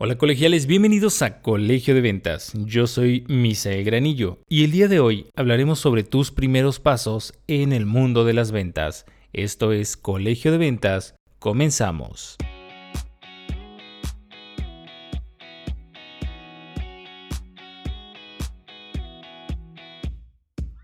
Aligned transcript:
Hola 0.00 0.16
colegiales, 0.16 0.68
bienvenidos 0.68 1.22
a 1.22 1.42
Colegio 1.42 1.92
de 1.92 2.00
Ventas. 2.00 2.52
Yo 2.54 2.86
soy 2.86 3.24
Misael 3.26 3.82
Granillo 3.82 4.38
y 4.48 4.62
el 4.62 4.70
día 4.70 4.86
de 4.86 5.00
hoy 5.00 5.26
hablaremos 5.34 5.80
sobre 5.80 6.04
tus 6.04 6.30
primeros 6.30 6.78
pasos 6.78 7.34
en 7.48 7.72
el 7.72 7.84
mundo 7.84 8.24
de 8.24 8.32
las 8.32 8.52
ventas. 8.52 9.06
Esto 9.32 9.72
es 9.72 9.96
Colegio 9.96 10.52
de 10.52 10.58
Ventas. 10.58 11.16
Comenzamos. 11.40 12.36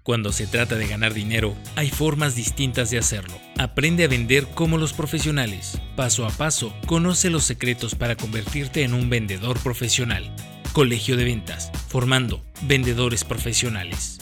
Cuando 0.04 0.32
se 0.32 0.46
trata 0.46 0.76
de 0.76 0.86
ganar 0.86 1.14
dinero, 1.14 1.54
hay 1.76 1.88
formas 1.88 2.36
distintas 2.36 2.90
de 2.90 2.98
hacerlo. 2.98 3.32
Aprende 3.58 4.04
a 4.04 4.08
vender 4.08 4.46
como 4.48 4.76
los 4.76 4.92
profesionales. 4.92 5.80
Paso 5.96 6.26
a 6.26 6.28
paso, 6.28 6.74
conoce 6.84 7.30
los 7.30 7.44
secretos 7.44 7.94
para 7.94 8.14
convertirte 8.14 8.82
en 8.82 8.92
un 8.92 9.08
vendedor 9.08 9.58
profesional. 9.60 10.30
Colegio 10.74 11.16
de 11.16 11.24
Ventas, 11.24 11.72
formando 11.88 12.44
vendedores 12.64 13.24
profesionales. 13.24 14.18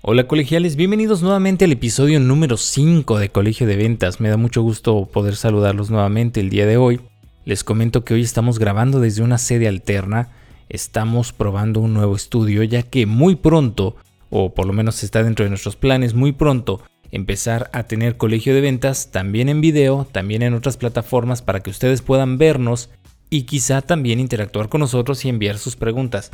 Hola 0.00 0.26
colegiales, 0.26 0.74
bienvenidos 0.76 1.20
nuevamente 1.20 1.66
al 1.66 1.72
episodio 1.72 2.18
número 2.18 2.56
5 2.56 3.18
de 3.18 3.28
Colegio 3.28 3.66
de 3.66 3.76
Ventas. 3.76 4.20
Me 4.20 4.30
da 4.30 4.38
mucho 4.38 4.62
gusto 4.62 5.04
poder 5.04 5.36
saludarlos 5.36 5.90
nuevamente 5.90 6.40
el 6.40 6.48
día 6.48 6.64
de 6.64 6.78
hoy. 6.78 7.02
Les 7.44 7.62
comento 7.62 8.04
que 8.04 8.14
hoy 8.14 8.22
estamos 8.22 8.58
grabando 8.58 9.00
desde 9.00 9.22
una 9.22 9.36
sede 9.36 9.68
alterna, 9.68 10.30
estamos 10.70 11.34
probando 11.34 11.80
un 11.80 11.92
nuevo 11.92 12.16
estudio 12.16 12.62
ya 12.62 12.82
que 12.82 13.04
muy 13.04 13.36
pronto, 13.36 13.96
o 14.30 14.54
por 14.54 14.66
lo 14.66 14.72
menos 14.72 15.02
está 15.02 15.22
dentro 15.22 15.44
de 15.44 15.50
nuestros 15.50 15.76
planes, 15.76 16.14
muy 16.14 16.32
pronto 16.32 16.80
empezar 17.10 17.68
a 17.74 17.82
tener 17.82 18.16
colegio 18.16 18.54
de 18.54 18.62
ventas 18.62 19.10
también 19.10 19.50
en 19.50 19.60
video, 19.60 20.08
también 20.10 20.42
en 20.42 20.54
otras 20.54 20.78
plataformas 20.78 21.42
para 21.42 21.60
que 21.60 21.70
ustedes 21.70 22.00
puedan 22.00 22.38
vernos 22.38 22.88
y 23.28 23.42
quizá 23.42 23.82
también 23.82 24.20
interactuar 24.20 24.70
con 24.70 24.80
nosotros 24.80 25.24
y 25.24 25.28
enviar 25.28 25.58
sus 25.58 25.76
preguntas. 25.76 26.30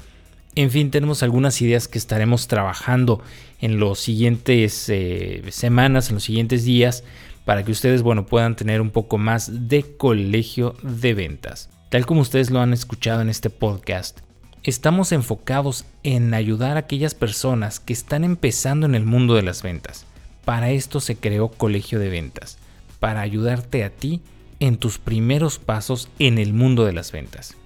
En 0.55 0.70
fin, 0.70 0.91
tenemos 0.91 1.22
algunas 1.22 1.61
ideas 1.61 1.86
que 1.86 1.98
estaremos 1.98 2.48
trabajando 2.48 3.22
en 3.61 3.78
los 3.78 4.00
siguientes 4.00 4.88
eh, 4.88 5.42
semanas, 5.50 6.08
en 6.08 6.14
los 6.14 6.25
siguientes 6.25 6.64
días, 6.64 7.05
para 7.51 7.65
que 7.65 7.73
ustedes 7.73 8.03
bueno, 8.03 8.27
puedan 8.27 8.55
tener 8.55 8.81
un 8.81 8.91
poco 8.91 9.19
más 9.19 9.69
de 9.69 9.97
colegio 9.97 10.77
de 10.84 11.15
ventas. 11.15 11.69
Tal 11.89 12.06
como 12.06 12.20
ustedes 12.20 12.48
lo 12.53 12.61
han 12.61 12.73
escuchado 12.73 13.23
en 13.23 13.29
este 13.29 13.51
podcast, 13.51 14.20
estamos 14.62 15.11
enfocados 15.11 15.84
en 16.05 16.33
ayudar 16.33 16.77
a 16.77 16.81
aquellas 16.81 17.17
personas 17.17 17.81
que 17.81 17.93
están 17.93 18.23
empezando 18.23 18.87
en 18.87 18.95
el 18.95 19.05
mundo 19.05 19.34
de 19.34 19.43
las 19.43 19.65
ventas. 19.65 20.06
Para 20.45 20.71
esto 20.71 21.01
se 21.01 21.17
creó 21.17 21.48
Colegio 21.48 21.98
de 21.98 22.09
Ventas, 22.09 22.56
para 23.01 23.21
ayudarte 23.21 23.83
a 23.83 23.91
ti 23.91 24.23
en 24.61 24.77
tus 24.77 24.98
primeros 24.98 25.59
pasos 25.59 26.09
en 26.21 26.39
el 26.39 26.53
mundo 26.53 26.84
de 26.84 26.93
las 26.93 27.11
ventas. 27.11 27.56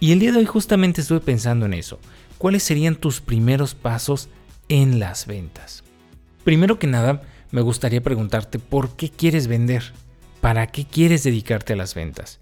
Y 0.00 0.12
el 0.12 0.20
día 0.20 0.32
de 0.32 0.38
hoy 0.38 0.46
justamente 0.46 1.02
estuve 1.02 1.20
pensando 1.20 1.66
en 1.66 1.74
eso. 1.74 2.00
¿Cuáles 2.38 2.62
serían 2.62 2.96
tus 2.96 3.20
primeros 3.20 3.74
pasos 3.74 4.30
en 4.70 4.98
las 4.98 5.26
ventas? 5.26 5.84
Primero 6.44 6.78
que 6.78 6.86
nada, 6.86 7.20
me 7.50 7.60
gustaría 7.60 8.02
preguntarte 8.02 8.58
por 8.58 8.96
qué 8.96 9.10
quieres 9.10 9.46
vender, 9.46 9.92
para 10.40 10.66
qué 10.66 10.84
quieres 10.84 11.22
dedicarte 11.22 11.72
a 11.72 11.76
las 11.76 11.94
ventas. 11.94 12.40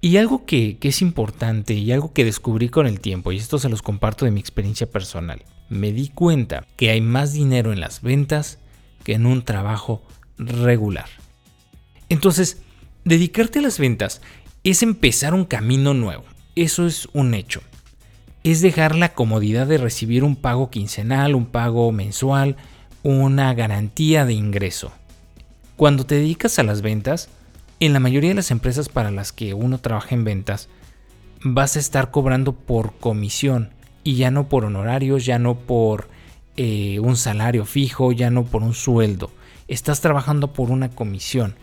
Y 0.00 0.18
algo 0.18 0.44
que, 0.44 0.76
es 0.82 1.00
importante 1.00 1.74
y 1.74 1.90
algo 1.90 2.12
que 2.12 2.24
descubrí 2.24 2.68
con 2.68 2.86
el 2.86 3.00
tiempo, 3.00 3.32
y 3.32 3.38
esto 3.38 3.58
se 3.58 3.70
los 3.70 3.82
comparto 3.82 4.26
de 4.26 4.30
mi 4.30 4.40
experiencia 4.40 4.90
personal, 4.90 5.42
me 5.70 5.92
di 5.92 6.08
cuenta 6.08 6.66
que 6.76 6.90
hay 6.90 7.00
más 7.00 7.32
dinero 7.32 7.72
en 7.72 7.80
las 7.80 8.02
ventas 8.02 8.58
que 9.02 9.14
en 9.14 9.24
un 9.24 9.44
trabajo 9.44 10.02
regular. 10.36 11.08
Entonces, 12.10 12.60
dedicarte 13.04 13.60
a 13.60 13.62
las 13.62 13.78
ventas 13.78 14.20
es 14.62 14.82
empezar 14.82 15.32
un 15.32 15.46
camino 15.46 15.94
nuevo, 15.94 16.24
eso 16.54 16.86
es 16.86 17.08
un 17.12 17.34
hecho. 17.34 17.62
Es 18.42 18.60
dejar 18.60 18.94
la 18.94 19.14
comodidad 19.14 19.66
de 19.66 19.78
recibir 19.78 20.22
un 20.22 20.36
pago 20.36 20.68
quincenal, 20.68 21.34
un 21.34 21.46
pago 21.46 21.90
mensual, 21.92 22.56
una 23.04 23.52
garantía 23.52 24.24
de 24.24 24.32
ingreso. 24.32 24.90
Cuando 25.76 26.06
te 26.06 26.16
dedicas 26.16 26.58
a 26.58 26.62
las 26.62 26.80
ventas, 26.80 27.28
en 27.78 27.92
la 27.92 28.00
mayoría 28.00 28.30
de 28.30 28.36
las 28.36 28.50
empresas 28.50 28.88
para 28.88 29.10
las 29.10 29.30
que 29.30 29.52
uno 29.52 29.78
trabaja 29.78 30.14
en 30.14 30.24
ventas, 30.24 30.68
vas 31.42 31.76
a 31.76 31.80
estar 31.80 32.10
cobrando 32.10 32.52
por 32.54 32.94
comisión 32.94 33.70
y 34.04 34.16
ya 34.16 34.30
no 34.30 34.48
por 34.48 34.64
honorarios, 34.64 35.26
ya 35.26 35.38
no 35.38 35.54
por 35.54 36.08
eh, 36.56 36.98
un 37.00 37.16
salario 37.16 37.66
fijo, 37.66 38.10
ya 38.12 38.30
no 38.30 38.44
por 38.44 38.62
un 38.62 38.72
sueldo. 38.72 39.30
Estás 39.68 40.00
trabajando 40.00 40.54
por 40.54 40.70
una 40.70 40.90
comisión. 40.90 41.56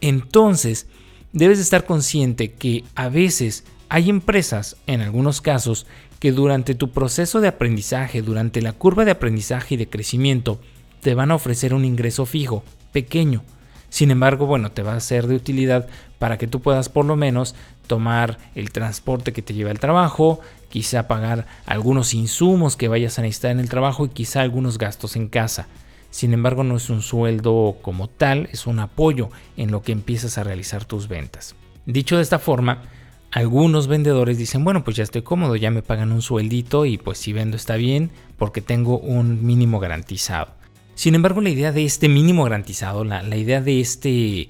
Entonces, 0.00 0.86
debes 1.34 1.58
estar 1.58 1.84
consciente 1.84 2.52
que 2.52 2.84
a 2.94 3.10
veces 3.10 3.64
hay 3.90 4.08
empresas, 4.08 4.76
en 4.86 5.02
algunos 5.02 5.42
casos, 5.42 5.86
que 6.18 6.32
durante 6.32 6.74
tu 6.74 6.90
proceso 6.92 7.42
de 7.42 7.48
aprendizaje, 7.48 8.22
durante 8.22 8.62
la 8.62 8.72
curva 8.72 9.04
de 9.04 9.10
aprendizaje 9.10 9.74
y 9.74 9.78
de 9.78 9.88
crecimiento, 9.88 10.60
te 11.00 11.14
van 11.14 11.30
a 11.30 11.34
ofrecer 11.34 11.74
un 11.74 11.84
ingreso 11.84 12.26
fijo, 12.26 12.62
pequeño. 12.92 13.42
Sin 13.90 14.10
embargo, 14.10 14.46
bueno, 14.46 14.70
te 14.70 14.82
va 14.82 14.94
a 14.94 15.00
ser 15.00 15.26
de 15.26 15.36
utilidad 15.36 15.88
para 16.18 16.36
que 16.36 16.46
tú 16.46 16.60
puedas 16.60 16.88
por 16.88 17.06
lo 17.06 17.16
menos 17.16 17.54
tomar 17.86 18.38
el 18.54 18.70
transporte 18.70 19.32
que 19.32 19.42
te 19.42 19.54
lleva 19.54 19.70
al 19.70 19.80
trabajo, 19.80 20.40
quizá 20.68 21.08
pagar 21.08 21.46
algunos 21.64 22.12
insumos 22.12 22.76
que 22.76 22.88
vayas 22.88 23.18
a 23.18 23.22
necesitar 23.22 23.50
en 23.52 23.60
el 23.60 23.68
trabajo 23.68 24.04
y 24.04 24.10
quizá 24.10 24.42
algunos 24.42 24.78
gastos 24.78 25.16
en 25.16 25.28
casa. 25.28 25.66
Sin 26.10 26.32
embargo, 26.32 26.64
no 26.64 26.76
es 26.76 26.90
un 26.90 27.02
sueldo 27.02 27.76
como 27.82 28.08
tal, 28.08 28.48
es 28.52 28.66
un 28.66 28.78
apoyo 28.78 29.30
en 29.56 29.70
lo 29.70 29.82
que 29.82 29.92
empiezas 29.92 30.38
a 30.38 30.44
realizar 30.44 30.84
tus 30.84 31.08
ventas. 31.08 31.54
Dicho 31.86 32.16
de 32.16 32.22
esta 32.22 32.38
forma, 32.38 32.82
algunos 33.30 33.88
vendedores 33.88 34.38
dicen, 34.38 34.64
bueno, 34.64 34.84
pues 34.84 34.96
ya 34.96 35.02
estoy 35.02 35.22
cómodo, 35.22 35.56
ya 35.56 35.70
me 35.70 35.82
pagan 35.82 36.12
un 36.12 36.22
sueldito 36.22 36.86
y 36.86 36.98
pues 36.98 37.18
si 37.18 37.32
vendo 37.32 37.56
está 37.56 37.76
bien 37.76 38.10
porque 38.38 38.60
tengo 38.60 38.98
un 38.98 39.44
mínimo 39.44 39.80
garantizado. 39.80 40.57
Sin 40.98 41.14
embargo, 41.14 41.40
la 41.40 41.50
idea 41.50 41.70
de 41.70 41.84
este 41.84 42.08
mínimo 42.08 42.42
garantizado, 42.42 43.04
la, 43.04 43.36
idea 43.36 43.60
de 43.60 43.78
este, 43.80 44.48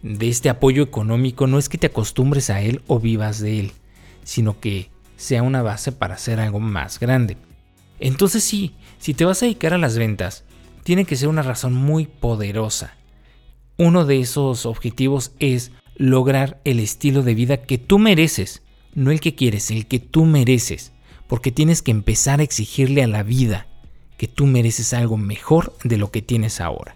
de 0.00 0.28
este 0.30 0.48
apoyo 0.48 0.82
económico 0.82 1.46
no 1.46 1.58
es 1.58 1.68
que 1.68 1.76
te 1.76 1.88
acostumbres 1.88 2.48
a 2.48 2.62
él 2.62 2.80
o 2.86 2.98
vivas 2.98 3.38
de 3.38 3.60
él, 3.60 3.72
sino 4.24 4.60
que 4.60 4.88
sea 5.18 5.42
una 5.42 5.60
base 5.60 5.92
para 5.92 6.14
hacer 6.14 6.40
algo 6.40 6.58
más 6.58 7.00
grande. 7.00 7.36
Entonces 7.98 8.42
sí, 8.42 8.76
si 8.96 9.12
te 9.12 9.26
vas 9.26 9.42
a 9.42 9.44
dedicar 9.44 9.74
a 9.74 9.78
las 9.78 9.98
ventas, 9.98 10.44
tiene 10.84 11.04
que 11.04 11.16
ser 11.16 11.28
una 11.28 11.42
razón 11.42 11.74
muy 11.74 12.06
poderosa. 12.06 12.96
Uno 13.76 14.06
de 14.06 14.20
esos 14.20 14.64
objetivos 14.64 15.32
es 15.38 15.70
lograr 15.96 16.62
el 16.64 16.80
estilo 16.80 17.22
de 17.22 17.34
vida 17.34 17.58
que 17.58 17.76
tú 17.76 17.98
mereces, 17.98 18.62
no 18.94 19.10
el 19.10 19.20
que 19.20 19.34
quieres, 19.34 19.70
el 19.70 19.84
que 19.84 19.98
tú 19.98 20.24
mereces, 20.24 20.92
porque 21.26 21.52
tienes 21.52 21.82
que 21.82 21.90
empezar 21.90 22.40
a 22.40 22.44
exigirle 22.44 23.02
a 23.02 23.06
la 23.06 23.22
vida 23.22 23.66
que 24.20 24.28
tú 24.28 24.46
mereces 24.46 24.92
algo 24.92 25.16
mejor 25.16 25.74
de 25.82 25.96
lo 25.96 26.10
que 26.10 26.20
tienes 26.20 26.60
ahora. 26.60 26.94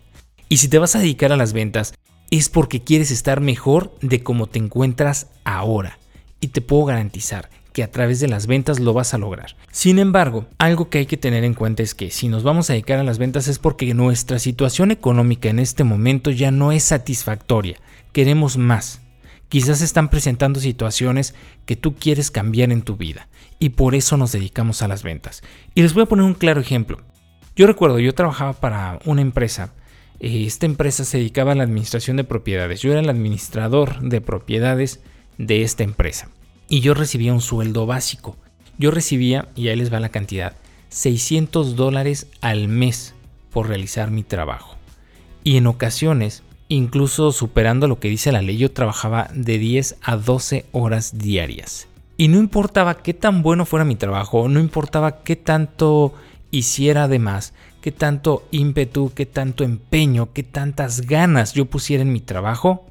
Y 0.51 0.59
si 0.59 0.69
te 0.69 0.79
vas 0.79 0.95
a 0.95 0.99
dedicar 0.99 1.33
a 1.33 1.39
las 1.39 1.55
ventas, 1.55 1.95
es 2.31 2.51
porque 2.51 2.85
quieres 2.85 3.11
estar 3.11 3.41
mejor 3.41 3.95
de 4.03 4.23
como 4.23 4.47
te 4.47 4.59
encuentras 4.59 5.29
ahora. 5.43 5.99
Y 6.41 6.49
te 6.49 6.61
puedo 6.61 6.84
garantizar 6.84 7.49
que 7.73 7.83
a 7.83 7.91
través 7.91 8.21
de 8.21 8.29
las 8.29 8.47
ventas 8.47 8.79
lo 8.79 8.93
vas 8.93 9.15
a 9.15 9.19
lograr. 9.19 9.57
Sin 9.73 9.99
embargo, 9.99 10.45
algo 10.59 10.91
que 10.91 10.99
hay 10.99 11.07
que 11.07 11.17
tener 11.17 11.45
en 11.45 11.55
cuenta 11.55 11.83
es 11.83 11.95
que 11.95 12.11
si 12.11 12.29
nos 12.29 12.43
vamos 12.43 12.69
a 12.69 12.75
dedicar 12.75 12.99
a 12.99 13.05
las 13.05 13.17
ventas 13.17 13.49
es 13.49 13.59
porque 13.59 13.95
nuestra 13.95 14.39
situación 14.39 14.91
económica 14.91 15.49
en 15.49 15.61
este 15.61 15.83
momento 15.83 16.31
ya 16.31 16.51
no 16.51 16.73
es 16.73 16.84
satisfactoria. 16.84 17.79
Queremos 18.13 18.59
más. 18.59 19.01
Quizás 19.49 19.81
están 19.81 20.11
presentando 20.11 20.61
situaciones 20.61 21.34
que 21.65 21.77
tú 21.77 21.95
quieres 21.95 22.31
cambiar 22.31 22.71
en 22.71 22.83
tu 22.83 22.99
vida 22.99 23.29
y 23.59 23.71
por 23.71 23.95
eso 23.95 24.19
nos 24.19 24.33
dedicamos 24.33 24.83
a 24.83 24.89
las 24.89 25.03
ventas. 25.03 25.43
Y 25.75 25.81
les 25.81 25.95
voy 25.95 26.03
a 26.03 26.07
poner 26.07 26.27
un 26.27 26.34
claro 26.34 26.61
ejemplo. 26.61 27.01
Yo 27.56 27.69
recuerdo, 27.69 28.00
yo 28.00 28.15
trabajaba 28.15 28.53
para 28.54 28.98
una 29.04 29.20
empresa. 29.20 29.72
Eh, 30.19 30.44
esta 30.44 30.66
empresa 30.66 31.04
se 31.04 31.19
dedicaba 31.19 31.53
a 31.53 31.54
la 31.54 31.62
administración 31.62 32.16
de 32.16 32.25
propiedades. 32.25 32.81
Yo 32.81 32.91
era 32.91 33.01
el 33.01 33.09
administrador 33.09 34.01
de 34.01 34.21
propiedades 34.21 35.01
de 35.39 35.62
esta 35.62 35.84
empresa. 35.84 36.30
Y 36.68 36.80
yo 36.80 36.95
recibía 36.95 37.33
un 37.33 37.41
sueldo 37.41 37.86
básico. 37.86 38.36
Yo 38.77 38.91
recibía, 38.91 39.47
y 39.54 39.68
ahí 39.68 39.77
les 39.77 39.92
va 39.92 40.01
la 40.01 40.09
cantidad, 40.09 40.56
600 40.89 41.77
dólares 41.77 42.27
al 42.41 42.66
mes 42.66 43.15
por 43.53 43.68
realizar 43.68 44.10
mi 44.10 44.24
trabajo. 44.24 44.77
Y 45.45 45.57
en 45.57 45.68
ocasiones, 45.68 46.42
incluso 46.66 47.30
superando 47.30 47.86
lo 47.86 48.00
que 48.00 48.09
dice 48.09 48.33
la 48.33 48.42
ley, 48.42 48.57
yo 48.57 48.72
trabajaba 48.72 49.28
de 49.33 49.59
10 49.59 49.98
a 50.03 50.16
12 50.16 50.66
horas 50.72 51.18
diarias. 51.18 51.86
Y 52.16 52.27
no 52.28 52.39
importaba 52.39 53.03
qué 53.03 53.15
tan 53.15 53.42
bueno 53.42 53.65
fuera 53.65 53.84
mi 53.84 53.95
trabajo, 53.95 54.48
no 54.48 54.59
importaba 54.59 55.22
qué 55.22 55.36
tanto 55.36 56.15
hiciera 56.51 57.05
además, 57.05 57.55
qué 57.81 57.93
tanto 57.93 58.47
ímpetu, 58.51 59.13
qué 59.15 59.27
tanto 59.27 59.65
empeño, 59.65 60.33
qué 60.33 60.43
tantas 60.43 61.03
ganas 61.03 61.53
yo 61.53 61.67
pusiera 61.67 62.03
en 62.03 62.13
mi 62.13 62.21
trabajo, 62.21 62.87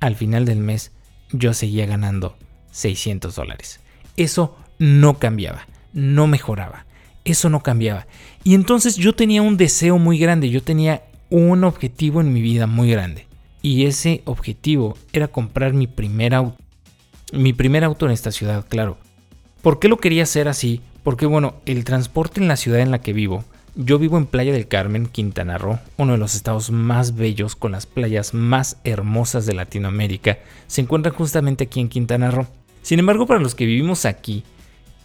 al 0.00 0.16
final 0.16 0.44
del 0.44 0.58
mes 0.58 0.92
yo 1.32 1.54
seguía 1.54 1.86
ganando 1.86 2.36
600 2.72 3.34
dólares. 3.34 3.80
Eso 4.16 4.56
no 4.78 5.18
cambiaba, 5.18 5.66
no 5.92 6.26
mejoraba, 6.26 6.86
eso 7.24 7.48
no 7.50 7.62
cambiaba. 7.62 8.06
Y 8.44 8.54
entonces 8.54 8.96
yo 8.96 9.14
tenía 9.14 9.42
un 9.42 9.56
deseo 9.56 9.98
muy 9.98 10.18
grande, 10.18 10.50
yo 10.50 10.62
tenía 10.62 11.04
un 11.28 11.64
objetivo 11.64 12.20
en 12.20 12.32
mi 12.32 12.40
vida 12.40 12.66
muy 12.66 12.90
grande. 12.90 13.26
Y 13.62 13.84
ese 13.84 14.22
objetivo 14.24 14.96
era 15.12 15.28
comprar 15.28 15.74
mi 15.74 15.86
primer 15.86 16.34
auto. 16.34 16.56
Mi 17.32 17.52
primer 17.52 17.84
auto 17.84 18.06
en 18.06 18.12
esta 18.12 18.32
ciudad, 18.32 18.66
claro. 18.68 18.98
¿Por 19.62 19.78
qué 19.78 19.88
lo 19.88 19.98
quería 19.98 20.24
hacer 20.24 20.48
así? 20.48 20.80
Porque 21.02 21.26
bueno, 21.26 21.54
el 21.66 21.84
transporte 21.84 22.40
en 22.40 22.48
la 22.48 22.56
ciudad 22.56 22.80
en 22.80 22.90
la 22.90 23.00
que 23.00 23.12
vivo, 23.12 23.44
yo 23.74 23.98
vivo 23.98 24.18
en 24.18 24.26
Playa 24.26 24.52
del 24.52 24.68
Carmen, 24.68 25.06
Quintana 25.06 25.56
Roo, 25.56 25.78
uno 25.96 26.12
de 26.12 26.18
los 26.18 26.34
estados 26.34 26.70
más 26.70 27.14
bellos 27.14 27.56
con 27.56 27.72
las 27.72 27.86
playas 27.86 28.34
más 28.34 28.76
hermosas 28.84 29.46
de 29.46 29.54
Latinoamérica, 29.54 30.38
se 30.66 30.82
encuentra 30.82 31.12
justamente 31.12 31.64
aquí 31.64 31.80
en 31.80 31.88
Quintana 31.88 32.30
Roo. 32.30 32.46
Sin 32.82 32.98
embargo, 32.98 33.26
para 33.26 33.40
los 33.40 33.54
que 33.54 33.66
vivimos 33.66 34.04
aquí, 34.04 34.44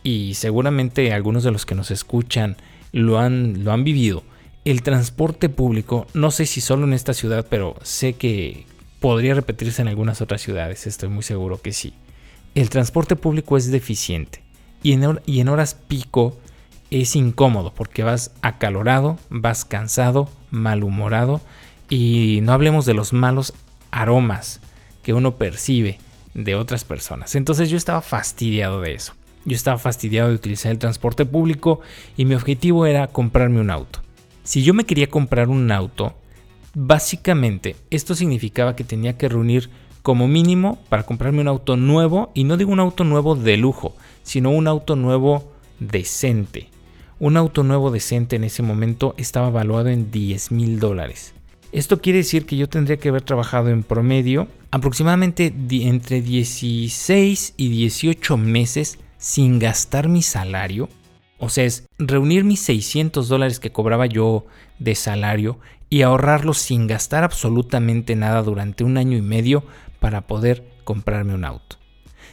y 0.03 0.33
seguramente 0.33 1.13
algunos 1.13 1.43
de 1.43 1.51
los 1.51 1.65
que 1.65 1.75
nos 1.75 1.91
escuchan 1.91 2.57
lo 2.91 3.19
han, 3.19 3.63
lo 3.63 3.71
han 3.71 3.83
vivido, 3.83 4.23
el 4.65 4.81
transporte 4.81 5.47
público, 5.47 6.07
no 6.13 6.31
sé 6.31 6.45
si 6.45 6.59
solo 6.59 6.85
en 6.85 6.93
esta 6.93 7.13
ciudad, 7.13 7.45
pero 7.49 7.75
sé 7.83 8.13
que 8.13 8.65
podría 8.99 9.35
repetirse 9.35 9.81
en 9.81 9.87
algunas 9.87 10.21
otras 10.21 10.41
ciudades, 10.41 10.87
estoy 10.87 11.09
muy 11.09 11.23
seguro 11.23 11.61
que 11.61 11.71
sí. 11.71 11.93
El 12.55 12.69
transporte 12.69 13.15
público 13.15 13.57
es 13.57 13.69
deficiente 13.69 14.44
y 14.85 15.39
en, 15.39 15.49
horas 15.49 15.73
pico 15.73 16.37
es 16.91 17.15
incómodo 17.15 17.73
porque 17.73 18.03
vas 18.03 18.31
acalorado, 18.43 19.17
vas 19.31 19.65
cansado, 19.65 20.29
malhumorado 20.51 21.41
y 21.89 22.39
no 22.43 22.53
hablemos 22.53 22.85
de 22.85 22.93
los 22.93 23.11
malos 23.11 23.55
aromas 23.89 24.61
que 25.01 25.13
uno 25.13 25.37
percibe 25.37 25.97
de 26.35 26.53
otras 26.53 26.83
personas. 26.83 27.33
Entonces 27.33 27.71
yo 27.71 27.77
estaba 27.77 28.01
fastidiado 28.01 28.79
de 28.81 28.93
eso. 28.93 29.13
Yo 29.43 29.55
estaba 29.55 29.79
fastidiado 29.79 30.29
de 30.29 30.35
utilizar 30.35 30.71
el 30.71 30.77
transporte 30.77 31.25
público 31.25 31.79
y 32.15 32.25
mi 32.25 32.35
objetivo 32.35 32.85
era 32.85 33.07
comprarme 33.07 33.61
un 33.61 33.71
auto. 33.71 34.01
Si 34.43 34.61
yo 34.61 34.75
me 34.75 34.85
quería 34.85 35.09
comprar 35.09 35.49
un 35.49 35.71
auto, 35.71 36.13
básicamente 36.75 37.75
esto 37.89 38.13
significaba 38.13 38.75
que 38.75 38.83
tenía 38.83 39.17
que 39.17 39.29
reunir 39.29 39.71
como 40.03 40.27
mínimo 40.27 40.77
para 40.89 41.01
comprarme 41.01 41.41
un 41.41 41.47
auto 41.47 41.77
nuevo, 41.77 42.29
y 42.35 42.43
no 42.43 42.57
digo 42.57 42.71
un 42.71 42.79
auto 42.79 43.03
nuevo 43.03 43.35
de 43.35 43.57
lujo, 43.57 43.95
sino 44.25 44.49
un 44.49 44.67
auto 44.67 44.97
nuevo 44.97 45.53
decente. 45.79 46.67
Un 47.19 47.37
auto 47.37 47.63
nuevo 47.63 47.91
decente 47.91 48.35
en 48.35 48.43
ese 48.43 48.61
momento 48.61 49.15
estaba 49.17 49.49
valuado 49.49 49.87
en 49.87 50.11
10 50.11 50.51
mil 50.51 50.79
dólares. 50.81 51.33
Esto 51.71 52.01
quiere 52.01 52.19
decir 52.19 52.45
que 52.45 52.57
yo 52.57 52.67
tendría 52.67 52.97
que 52.97 53.07
haber 53.07 53.21
trabajado 53.21 53.69
en 53.69 53.83
promedio 53.83 54.49
aproximadamente 54.71 55.53
entre 55.69 56.21
16 56.21 57.53
y 57.55 57.69
18 57.69 58.35
meses 58.35 58.99
sin 59.17 59.59
gastar 59.59 60.09
mi 60.09 60.21
salario 60.21 60.89
o 61.37 61.49
sea, 61.49 61.65
es 61.65 61.87
reunir 61.97 62.43
mis 62.43 62.61
600 62.61 63.27
dólares 63.27 63.59
que 63.59 63.71
cobraba 63.71 64.05
yo 64.05 64.45
de 64.79 64.95
salario 64.95 65.59
y 65.89 66.01
ahorrarlos 66.01 66.57
sin 66.57 66.87
gastar 66.87 67.23
absolutamente 67.23 68.15
nada 68.15 68.41
durante 68.41 68.83
un 68.83 68.97
año 68.97 69.17
y 69.17 69.21
medio 69.21 69.63
para 69.99 70.21
poder 70.21 70.63
comprarme 70.83 71.35
un 71.35 71.45
auto. 71.45 71.77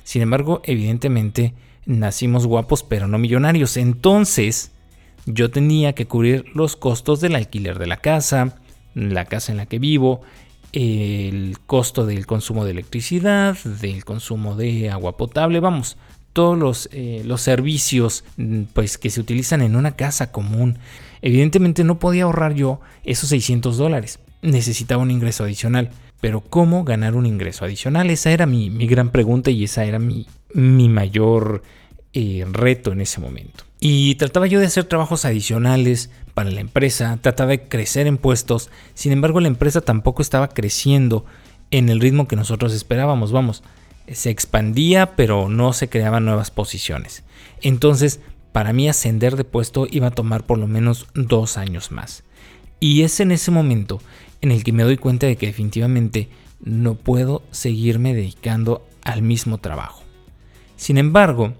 Sin 0.04 0.22
embargo, 0.22 0.62
evidentemente, 0.64 1.54
nacimos 1.86 2.46
guapos 2.46 2.82
pero 2.82 3.08
no 3.08 3.18
millonarios. 3.18 3.76
Entonces, 3.76 4.72
yo 5.26 5.50
tenía 5.50 5.94
que 5.94 6.06
cubrir 6.06 6.44
los 6.54 6.76
costos 6.76 7.20
del 7.20 7.36
alquiler 7.36 7.78
de 7.78 7.86
la 7.86 7.98
casa, 7.98 8.56
la 8.94 9.24
casa 9.24 9.52
en 9.52 9.58
la 9.58 9.66
que 9.66 9.78
vivo, 9.78 10.22
el 10.72 11.58
costo 11.66 12.06
del 12.06 12.26
consumo 12.26 12.64
de 12.64 12.72
electricidad, 12.72 13.56
del 13.58 14.04
consumo 14.04 14.56
de 14.56 14.90
agua 14.90 15.16
potable, 15.16 15.60
vamos, 15.60 15.96
todos 16.32 16.58
los, 16.58 16.88
eh, 16.92 17.22
los 17.24 17.42
servicios 17.42 18.24
pues, 18.72 18.98
que 18.98 19.10
se 19.10 19.20
utilizan 19.20 19.60
en 19.60 19.76
una 19.76 19.96
casa 19.96 20.32
común. 20.32 20.78
Evidentemente 21.20 21.84
no 21.84 21.98
podía 21.98 22.24
ahorrar 22.24 22.54
yo 22.54 22.80
esos 23.04 23.28
600 23.28 23.76
dólares. 23.76 24.18
Necesitaba 24.40 25.02
un 25.02 25.10
ingreso 25.10 25.44
adicional. 25.44 25.90
Pero 26.20 26.40
¿cómo 26.40 26.84
ganar 26.84 27.16
un 27.16 27.26
ingreso 27.26 27.64
adicional? 27.64 28.08
Esa 28.08 28.30
era 28.30 28.46
mi, 28.46 28.70
gran 28.86 29.10
pregunta 29.10 29.50
y 29.50 29.64
esa 29.64 29.84
era 29.84 29.98
mi, 29.98 30.28
mi 30.54 30.88
mayor 30.88 31.62
eh, 32.12 32.44
reto 32.50 32.92
en 32.92 33.00
ese 33.00 33.20
momento. 33.20 33.64
Y 33.80 34.14
trataba 34.16 34.46
yo 34.46 34.60
de 34.60 34.66
hacer 34.66 34.84
trabajos 34.84 35.24
adicionales 35.24 36.10
para 36.34 36.50
la 36.50 36.60
empresa, 36.60 37.18
trataba 37.20 37.50
de 37.50 37.62
crecer 37.62 38.06
en 38.06 38.16
puestos, 38.16 38.70
sin 38.94 39.12
embargo 39.12 39.40
la 39.40 39.48
empresa 39.48 39.80
tampoco 39.80 40.22
estaba 40.22 40.48
creciendo 40.48 41.24
en 41.70 41.88
el 41.88 42.00
ritmo 42.00 42.28
que 42.28 42.36
nosotros 42.36 42.72
esperábamos, 42.74 43.32
vamos, 43.32 43.62
se 44.06 44.30
expandía, 44.30 45.16
pero 45.16 45.48
no 45.48 45.72
se 45.72 45.88
creaban 45.88 46.24
nuevas 46.24 46.50
posiciones. 46.50 47.24
Entonces, 47.60 48.20
para 48.52 48.72
mí 48.72 48.88
ascender 48.88 49.36
de 49.36 49.44
puesto 49.44 49.86
iba 49.90 50.08
a 50.08 50.12
tomar 50.12 50.44
por 50.44 50.58
lo 50.58 50.68
menos 50.68 51.06
dos 51.14 51.56
años 51.56 51.90
más. 51.90 52.24
Y 52.78 53.02
es 53.02 53.20
en 53.20 53.32
ese 53.32 53.50
momento 53.50 54.00
en 54.42 54.50
el 54.50 54.64
que 54.64 54.72
me 54.72 54.82
doy 54.82 54.98
cuenta 54.98 55.26
de 55.26 55.36
que 55.36 55.46
definitivamente 55.46 56.28
no 56.60 56.94
puedo 56.94 57.42
seguirme 57.50 58.14
dedicando 58.14 58.86
al 59.02 59.22
mismo 59.22 59.58
trabajo. 59.58 60.01
Sin 60.82 60.98
embargo, 60.98 61.54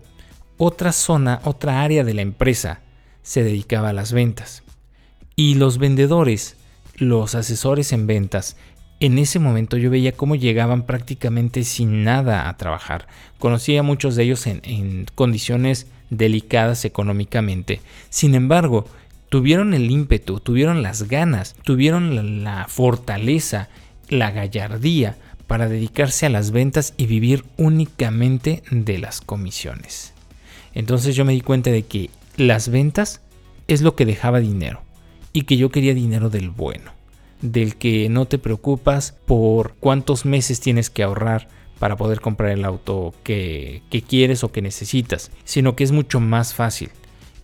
otra 0.59 0.91
zona, 0.91 1.43
otra 1.45 1.83
área 1.85 2.03
de 2.03 2.13
la 2.13 2.23
empresa 2.23 2.81
se 3.23 3.45
dedicaba 3.45 3.91
a 3.91 3.93
las 3.93 4.13
ventas. 4.13 4.65
Y 5.37 5.55
los 5.55 5.79
vendedores, 5.79 6.57
los 6.97 7.37
asesores 7.37 7.93
en 7.93 8.09
ventas 8.09 8.57
en 8.99 9.19
ese 9.19 9.39
momento 9.39 9.77
yo 9.77 9.91
veía 9.91 10.11
cómo 10.11 10.35
llegaban 10.35 10.87
prácticamente 10.87 11.63
sin 11.63 12.03
nada 12.03 12.49
a 12.49 12.57
trabajar. 12.57 13.07
Conocía 13.39 13.79
a 13.79 13.85
muchos 13.85 14.17
de 14.17 14.25
ellos 14.25 14.45
en, 14.49 15.07
condiciones 15.15 15.87
delicadas 16.11 16.85
económicamente. 16.85 17.81
Sin 18.11 18.35
embargo, 18.35 18.89
tuvieron 19.29 19.73
el 19.73 19.89
ímpetu, 19.89 20.41
tuvieron 20.41 20.83
las 20.83 21.05
ganas, 21.05 21.55
tuvieron 21.63 22.43
la, 22.43 22.67
fortaleza, 22.67 23.69
la 24.09 24.33
gallardía 24.33 25.17
para 25.47 25.69
dedicarse 25.69 26.27
a 26.27 26.31
las 26.31 26.51
ventas 26.51 26.95
y 26.97 27.07
vivir 27.07 27.45
únicamente 27.57 28.63
de 28.71 28.99
las 28.99 29.21
comisiones. 29.21 30.13
Entonces 30.75 31.15
yo 31.15 31.25
me 31.25 31.33
di 31.33 31.41
cuenta 31.41 31.71
de 31.71 31.83
que 31.83 32.11
las 32.37 32.69
ventas 32.69 33.21
es 33.69 33.83
lo 33.83 33.95
que 33.95 34.07
dejaba 34.07 34.41
dinero 34.41 34.83
y 35.33 35.43
que 35.43 35.57
yo 35.57 35.71
quería 35.71 35.95
dinero 35.95 36.31
del 36.31 36.51
bueno 36.51 36.93
del 37.43 37.77
que 37.77 38.09
no 38.09 38.27
te 38.27 38.39
preocupas 38.39 39.17
por 39.27 39.75
cuántos 39.75 40.25
meses 40.25 40.61
tienes 40.61 40.89
que 40.89 41.03
ahorrar 41.03 41.49
para 41.79 41.97
poder 41.97 42.21
comprar 42.21 42.51
el 42.51 42.65
auto 42.65 43.13
que, 43.25 43.83
quieres 44.09 44.45
o 44.45 44.53
que 44.53 44.63
necesitas, 44.63 45.33
sino 45.45 45.75
que 45.75 45.85
es 45.85 45.93
mucho 45.93 46.21
más 46.21 46.55
fácil. 46.55 46.91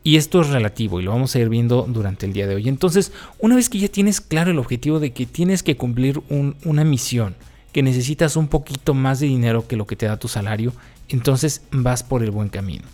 Y 0.04 0.16
esto 0.16 0.40
es 0.40 0.48
relativo 0.48 1.00
y 1.00 1.02
lo 1.02 1.10
vamos 1.10 1.34
a 1.34 1.40
ir 1.40 1.48
viendo 1.48 1.84
durante 1.88 2.24
el 2.24 2.32
día 2.32 2.46
de 2.46 2.54
hoy. 2.54 2.68
Entonces, 2.68 3.12
una 3.40 3.56
vez 3.56 3.68
que 3.68 3.80
ya 3.80 3.88
tienes 3.88 4.20
claro 4.20 4.52
el 4.52 4.60
objetivo 4.60 5.00
de 5.00 5.12
que 5.12 5.26
tienes 5.26 5.64
que 5.64 5.76
cumplir 5.76 6.22
una 6.64 6.84
misión, 6.84 7.34
que 7.72 7.82
necesitas 7.82 8.36
un 8.36 8.48
poquito 8.48 8.94
más 8.94 9.20
de 9.20 9.26
dinero 9.26 9.66
que 9.66 9.76
lo 9.76 9.86
que 9.86 9.96
te 9.96 10.06
da 10.06 10.18
tu 10.18 10.28
salario, 10.28 10.72
entonces 11.08 11.62
vas 11.70 12.02
por 12.02 12.22
el 12.22 12.30
buen 12.30 12.48
camino. 12.48 12.84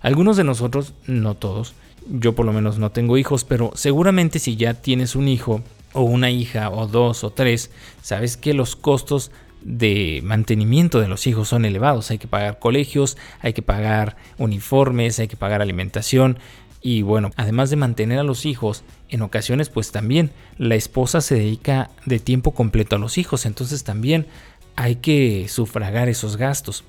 Algunos 0.00 0.36
de 0.36 0.44
nosotros, 0.44 0.94
no 1.06 1.34
todos, 1.34 1.74
yo 2.08 2.34
por 2.34 2.46
lo 2.46 2.52
menos 2.52 2.78
no 2.78 2.90
tengo 2.90 3.18
hijos, 3.18 3.44
pero 3.44 3.72
seguramente 3.74 4.38
si 4.38 4.56
ya 4.56 4.74
tienes 4.74 5.16
un 5.16 5.28
hijo 5.28 5.62
o 5.92 6.02
una 6.02 6.30
hija 6.30 6.70
o 6.70 6.86
dos 6.86 7.24
o 7.24 7.30
tres, 7.30 7.70
sabes 8.02 8.36
que 8.36 8.54
los 8.54 8.76
costos 8.76 9.30
de 9.62 10.20
mantenimiento 10.22 11.00
de 11.00 11.08
los 11.08 11.26
hijos 11.26 11.48
son 11.48 11.64
elevados. 11.64 12.10
Hay 12.10 12.18
que 12.18 12.28
pagar 12.28 12.60
colegios, 12.60 13.16
hay 13.40 13.52
que 13.52 13.62
pagar 13.62 14.16
uniformes, 14.38 15.18
hay 15.18 15.26
que 15.26 15.36
pagar 15.36 15.60
alimentación. 15.60 16.38
Y 16.86 17.02
bueno, 17.02 17.32
además 17.34 17.68
de 17.68 17.74
mantener 17.74 18.20
a 18.20 18.22
los 18.22 18.46
hijos, 18.46 18.84
en 19.08 19.22
ocasiones 19.22 19.70
pues 19.70 19.90
también 19.90 20.30
la 20.56 20.76
esposa 20.76 21.20
se 21.20 21.34
dedica 21.34 21.90
de 22.04 22.20
tiempo 22.20 22.52
completo 22.52 22.94
a 22.94 23.00
los 23.00 23.18
hijos. 23.18 23.44
Entonces 23.44 23.82
también 23.82 24.28
hay 24.76 24.94
que 24.94 25.48
sufragar 25.48 26.08
esos 26.08 26.36
gastos. 26.36 26.84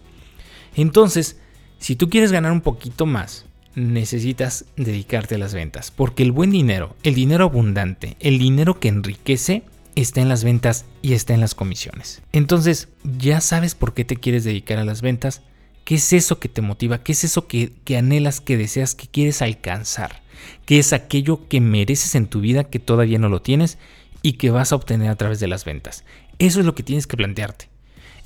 Entonces, 0.76 1.40
si 1.80 1.96
tú 1.96 2.12
quieres 2.12 2.32
ganar 2.32 2.52
un 2.52 2.62
poquito 2.62 3.08
más, 3.08 3.46
necesitas 3.74 4.66
dedicarte 4.76 5.34
a 5.34 5.40
las 5.40 5.56
ventas, 5.56 5.90
porque 5.90 6.22
el 6.22 6.32
buen 6.32 6.52
dinero, 6.52 6.96
el 7.02 7.16
dinero 7.16 7.46
abundante, 7.46 8.18
el 8.20 8.38
dinero 8.38 8.80
que 8.80 8.90
enriquece, 8.90 9.64
está 9.96 10.22
en 10.22 10.30
las 10.30 10.44
ventas 10.44 10.86
y 11.02 11.14
está 11.14 11.34
en 11.34 11.42
las 11.42 11.56
comisiones. 11.56 12.22
Entonces, 12.34 12.90
ya 13.18 13.42
sabes 13.42 13.74
por 13.74 13.96
qué 13.96 14.06
te 14.06 14.18
quieres 14.18 14.44
dedicar 14.44 14.78
a 14.78 14.86
las 14.86 15.02
ventas, 15.02 15.42
qué 15.88 15.96
es 15.96 16.12
eso 16.12 16.38
que 16.38 16.50
te 16.50 16.62
motiva, 16.62 16.98
qué 16.98 17.14
es 17.14 17.24
eso 17.24 17.48
que, 17.48 17.72
anhelas, 17.98 18.42
que 18.42 18.58
deseas, 18.58 18.94
que 18.94 19.08
quieres 19.08 19.42
alcanzar, 19.42 20.22
qué 20.66 20.80
es 20.80 20.92
aquello 20.92 21.48
que 21.48 21.62
mereces 21.62 22.14
en 22.16 22.28
tu 22.28 22.42
vida 22.42 22.66
que 22.66 22.80
todavía 22.80 23.20
no 23.20 23.30
lo 23.30 23.42
tienes 23.42 23.78
y 24.22 24.34
que 24.34 24.52
vas 24.52 24.74
a 24.74 24.76
obtener 24.76 25.10
a 25.10 25.16
través 25.16 25.40
de 25.40 25.48
las 25.48 25.64
ventas. 25.64 26.04
Eso 26.40 26.60
es 26.60 26.66
lo 26.66 26.76
que 26.76 26.84
tienes 26.84 27.08
que 27.08 27.16
plantearte. 27.16 27.70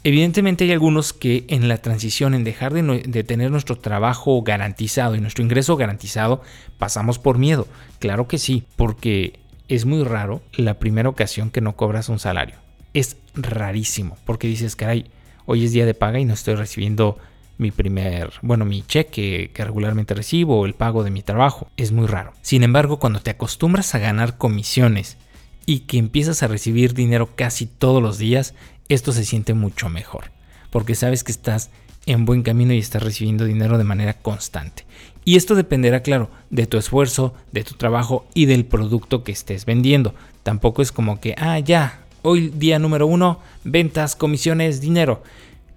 Evidentemente 0.04 0.64
hay 0.64 0.72
algunos 0.72 1.14
que 1.14 1.46
en 1.50 1.68
la 1.68 1.78
transición, 1.78 2.34
en 2.34 2.44
dejar 2.44 2.74
de, 2.74 3.24
tener 3.24 3.52
nuestro 3.52 3.78
trabajo 3.78 4.42
garantizado 4.42 5.14
y 5.14 5.22
nuestro 5.22 5.44
ingreso 5.44 5.78
garantizado, 5.78 6.42
pasamos 6.80 7.20
por 7.20 7.38
miedo. 7.38 7.68
Claro 8.00 8.28
que 8.28 8.40
sí, 8.40 8.64
porque 8.76 9.40
es 9.68 9.86
muy 9.86 10.04
raro 10.04 10.42
la 10.54 10.80
primera 10.80 11.10
ocasión 11.10 11.52
que 11.52 11.62
no 11.62 11.76
cobras 11.76 12.10
un 12.10 12.18
salario. 12.18 12.56
Es 12.96 13.18
rarísimo, 13.36 14.18
porque 14.26 14.48
dices, 14.48 14.76
caray, 14.76 15.06
hoy 15.46 15.64
es 15.64 15.74
día 15.74 15.86
de 15.86 15.94
paga 15.94 16.20
y 16.20 16.26
no 16.26 16.34
estoy 16.34 16.56
recibiendo 16.56 17.20
mi 17.62 17.72
primer, 17.72 18.34
bueno, 18.42 18.66
mi 18.66 18.82
cheque 18.82 19.52
que 19.54 19.64
regularmente 19.64 20.14
recibo 20.14 20.66
el 20.66 20.74
pago 20.74 21.04
de 21.04 21.12
mi 21.12 21.22
trabajo. 21.22 21.70
Es 21.78 21.92
muy 21.92 22.08
raro. 22.08 22.34
Sin 22.42 22.64
embargo, 22.64 23.00
cuando 23.00 23.22
te 23.22 23.30
acostumbras 23.30 23.96
a 23.96 24.00
ganar 24.00 24.38
comisiones 24.38 25.18
y 25.66 25.82
que 25.82 25.98
empiezas 25.98 26.44
a 26.44 26.48
recibir 26.48 26.94
dinero 26.94 27.30
casi 27.36 27.68
todos 27.68 28.02
los 28.02 28.18
días, 28.18 28.56
esto 28.90 29.14
se 29.14 29.24
siente 29.24 29.54
mucho 29.54 29.88
mejor, 29.90 30.32
porque 30.72 30.96
sabes 30.96 31.24
que 31.24 31.32
estás 31.32 31.70
en 32.06 32.26
buen 32.26 32.42
camino 32.42 32.74
y 32.74 32.80
estás 32.80 33.04
recibiendo 33.04 33.46
dinero 33.46 33.78
de 33.78 33.84
manera 33.84 34.16
constante. 34.16 34.86
Y 35.24 35.36
esto 35.36 35.54
dependerá, 35.54 36.02
claro, 36.02 36.32
de 36.50 36.66
tu 36.66 36.78
esfuerzo, 36.78 37.36
de 37.52 37.64
tu 37.64 37.76
trabajo 37.76 38.26
y 38.34 38.46
del 38.46 38.66
producto 38.66 39.24
que 39.24 39.32
estés 39.32 39.66
vendiendo. 39.66 40.16
Tampoco 40.42 40.82
es 40.82 40.92
como 40.92 41.20
que, 41.22 41.36
ah, 41.38 41.60
ya, 41.60 42.06
hoy 42.24 42.50
día 42.50 42.80
número 42.80 43.06
uno, 43.06 43.40
ventas, 43.64 44.16
comisiones, 44.16 44.82
dinero. 44.82 45.22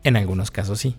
En 0.03 0.17
algunos 0.17 0.51
casos 0.51 0.81
sí. 0.81 0.97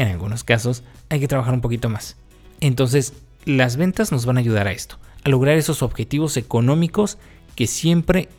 En 0.00 0.08
algunos 0.08 0.44
casos 0.44 0.82
hay 1.10 1.20
que 1.20 1.28
trabajar 1.28 1.52
un 1.52 1.60
poquito 1.60 1.90
más. 1.90 2.16
Entonces, 2.60 3.12
las 3.44 3.76
ventas 3.76 4.12
nos 4.12 4.24
van 4.24 4.38
a 4.38 4.40
ayudar 4.40 4.66
a 4.66 4.72
esto, 4.72 4.96
a 5.24 5.28
lograr 5.28 5.58
esos 5.58 5.82
objetivos 5.82 6.38
económicos 6.38 7.18
que 7.54 7.66
siempre 7.66 8.30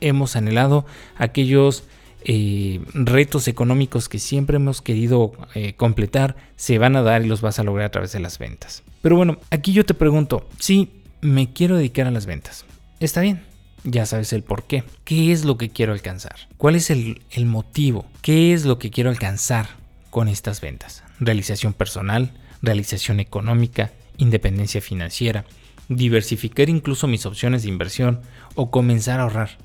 hemos 0.00 0.36
anhelado, 0.36 0.86
aquellos 1.16 1.82
eh, 2.22 2.80
retos 2.94 3.48
económicos 3.48 4.08
que 4.08 4.20
siempre 4.20 4.58
hemos 4.58 4.80
querido 4.80 5.32
eh, 5.56 5.74
completar, 5.74 6.36
se 6.54 6.78
van 6.78 6.94
a 6.94 7.02
dar 7.02 7.24
y 7.24 7.26
los 7.26 7.40
vas 7.40 7.58
a 7.58 7.64
lograr 7.64 7.86
a 7.86 7.90
través 7.90 8.12
de 8.12 8.20
las 8.20 8.38
ventas. 8.38 8.84
Pero 9.00 9.16
bueno, 9.16 9.38
aquí 9.50 9.72
yo 9.72 9.84
te 9.84 9.94
pregunto, 9.94 10.48
si 10.60 11.02
me 11.20 11.52
quiero 11.52 11.78
dedicar 11.78 12.06
a 12.06 12.12
las 12.12 12.26
ventas, 12.26 12.64
está 13.00 13.22
bien, 13.22 13.42
ya 13.82 14.06
sabes 14.06 14.32
el 14.32 14.44
por 14.44 14.62
qué. 14.62 14.84
¿Qué 15.02 15.32
es 15.32 15.44
lo 15.44 15.58
que 15.58 15.68
quiero 15.68 15.94
alcanzar? 15.94 16.36
¿Cuál 16.58 16.76
es 16.76 16.90
el, 16.90 17.22
el 17.32 17.46
motivo? 17.46 18.06
¿Qué 18.22 18.52
es 18.52 18.64
lo 18.64 18.78
que 18.78 18.90
quiero 18.90 19.10
alcanzar 19.10 19.81
con 20.12 20.28
estas 20.28 20.60
ventas? 20.60 21.02
Realización 21.20 21.72
personal, 21.72 22.32
realización 22.60 23.18
económica, 23.18 23.92
independencia 24.18 24.82
financiera, 24.82 25.46
diversificar 25.88 26.68
incluso 26.68 27.08
mis 27.08 27.24
opciones 27.24 27.62
de 27.62 27.70
inversión 27.70 28.20
o 28.54 28.70
comenzar 28.70 29.20
a 29.20 29.22
ahorrar. 29.22 29.56